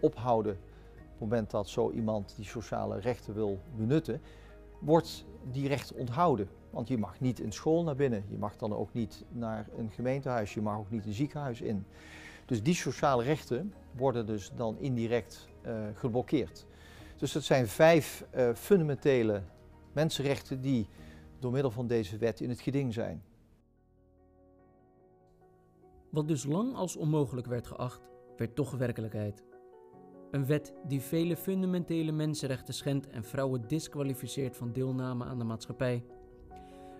[0.00, 4.20] ophouden op het moment dat zo iemand die sociale rechten wil benutten,
[4.78, 6.48] wordt die recht onthouden.
[6.72, 9.90] Want je mag niet in school naar binnen, je mag dan ook niet naar een
[9.90, 11.84] gemeentehuis, je mag ook niet een ziekenhuis in.
[12.46, 16.66] Dus die sociale rechten worden dus dan indirect uh, geblokkeerd.
[17.16, 19.42] Dus dat zijn vijf uh, fundamentele
[19.92, 20.88] mensenrechten die
[21.38, 23.22] door middel van deze wet in het geding zijn.
[26.10, 28.00] Wat dus lang als onmogelijk werd geacht,
[28.36, 29.44] werd toch werkelijkheid.
[30.30, 36.04] Een wet die vele fundamentele mensenrechten schendt en vrouwen disqualificeert van deelname aan de maatschappij.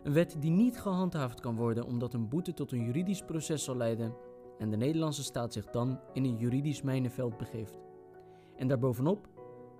[0.02, 3.76] Een wet die niet gehandhaafd kan worden omdat een boete tot een juridisch proces zal
[3.76, 4.14] leiden
[4.58, 7.80] en de Nederlandse staat zich dan in een juridisch mijnenveld begeeft.
[8.56, 9.28] En daarbovenop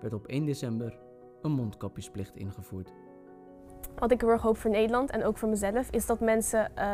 [0.00, 0.98] werd op 1 december
[1.42, 2.92] een mondkapjesplicht ingevoerd.
[3.98, 6.84] Wat ik heel erg hoop voor Nederland en ook voor mezelf is dat mensen uh,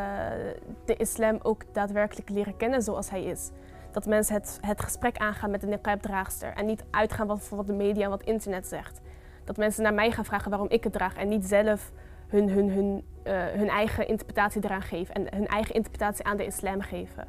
[0.84, 3.50] de islam ook daadwerkelijk leren kennen zoals hij is
[3.92, 7.72] dat mensen het, het gesprek aangaan met de niqab-draagster en niet uitgaan wat, wat de
[7.72, 9.00] media en wat internet zegt.
[9.44, 11.92] Dat mensen naar mij gaan vragen waarom ik het draag en niet zelf
[12.28, 16.46] hun, hun, hun, uh, hun eigen interpretatie eraan geven en hun eigen interpretatie aan de
[16.46, 17.28] islam geven.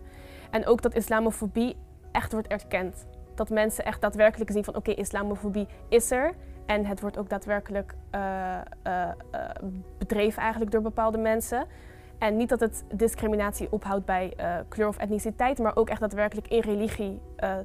[0.50, 1.76] En ook dat islamofobie
[2.12, 3.08] echt wordt erkend.
[3.36, 6.34] Dat mensen echt daadwerkelijk zien van oké, islamofobie is er
[6.66, 9.10] en het wordt ook daadwerkelijk uh, uh,
[9.97, 11.66] bedreven eigenlijk door bepaalde mensen.
[12.18, 14.34] En niet dat het discriminatie ophoudt bij
[14.68, 17.20] kleur of etniciteit, maar ook echt daadwerkelijk in religie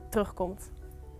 [0.08, 0.72] terugkomt.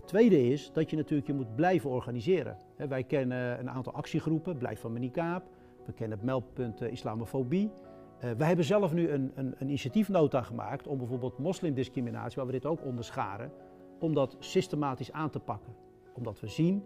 [0.05, 2.57] Tweede is dat je natuurlijk je moet blijven organiseren.
[2.77, 5.45] Wij kennen een aantal actiegroepen, Blijf van Menikaap.
[5.87, 7.71] We kennen het meldpunt uh, islamofobie.
[8.19, 12.67] wij hebben zelf nu een, een, een, initiatiefnota gemaakt om bijvoorbeeld moslimdiscriminatie, waar we dit
[12.67, 13.53] ook onderscharen,
[14.01, 15.75] om dat systematisch aan te pakken.
[16.15, 16.85] Omdat we zien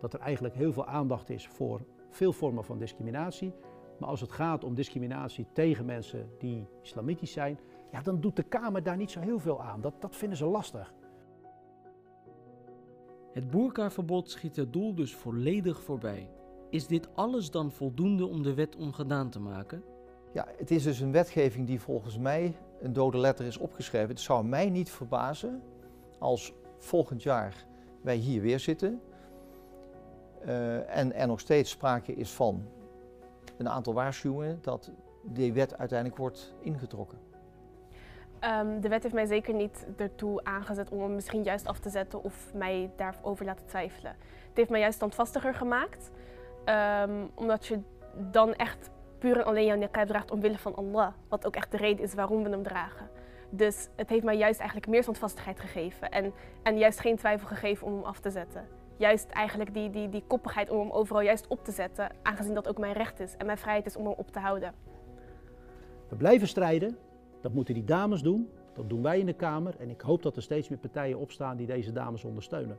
[0.00, 1.80] dat er eigenlijk heel veel aandacht is voor
[2.10, 3.52] veel vormen van discriminatie.
[3.98, 7.58] Maar als het gaat om discriminatie tegen mensen die islamitisch zijn,
[7.92, 9.80] ja, dan doet de Kamer daar niet zo heel veel aan.
[9.80, 10.94] Dat, dat vinden ze lastig.
[13.32, 16.30] Het boerkaverbod schiet het doel dus volledig voorbij.
[16.70, 19.82] Is dit alles dan voldoende om de wet ongedaan te maken?
[20.32, 24.08] Ja, het is dus een wetgeving die volgens mij een dode letter is opgeschreven.
[24.08, 25.62] Het zou mij niet verbazen
[26.18, 27.66] als volgend jaar
[28.00, 29.00] wij hier weer zitten
[30.46, 32.68] uh, en er nog steeds sprake is van
[33.56, 34.90] een aantal waarschuwingen dat
[35.22, 37.18] die wet uiteindelijk wordt ingetrokken?
[38.44, 41.90] Um, de wet heeft mij zeker niet ertoe aangezet om hem misschien juist af te
[41.90, 44.16] zetten of mij daarover laten twijfelen.
[44.48, 46.10] Het heeft mij juist standvastiger gemaakt,
[46.68, 47.80] um, omdat je
[48.30, 51.76] dan echt puur en alleen jouw niqab draagt omwille van Allah, wat ook echt de
[51.76, 53.08] reden is waarom we hem dragen.
[53.50, 57.86] Dus het heeft mij juist eigenlijk meer standvastigheid gegeven en, en juist geen twijfel gegeven
[57.86, 61.46] om hem af te zetten juist eigenlijk die, die, die koppigheid om hem overal juist
[61.46, 64.14] op te zetten, aangezien dat ook mijn recht is en mijn vrijheid is om hem
[64.16, 64.74] op te houden.
[66.08, 66.98] We blijven strijden,
[67.40, 70.36] dat moeten die dames doen, dat doen wij in de Kamer en ik hoop dat
[70.36, 72.78] er steeds meer partijen opstaan die deze dames ondersteunen.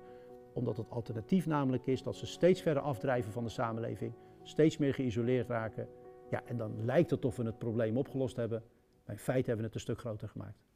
[0.53, 4.93] Omdat het alternatief namelijk is dat ze steeds verder afdrijven van de samenleving, steeds meer
[4.93, 5.87] geïsoleerd raken.
[6.29, 8.63] Ja, en dan lijkt het of we het probleem opgelost hebben,
[9.05, 10.68] maar in feite hebben we het een stuk groter gemaakt.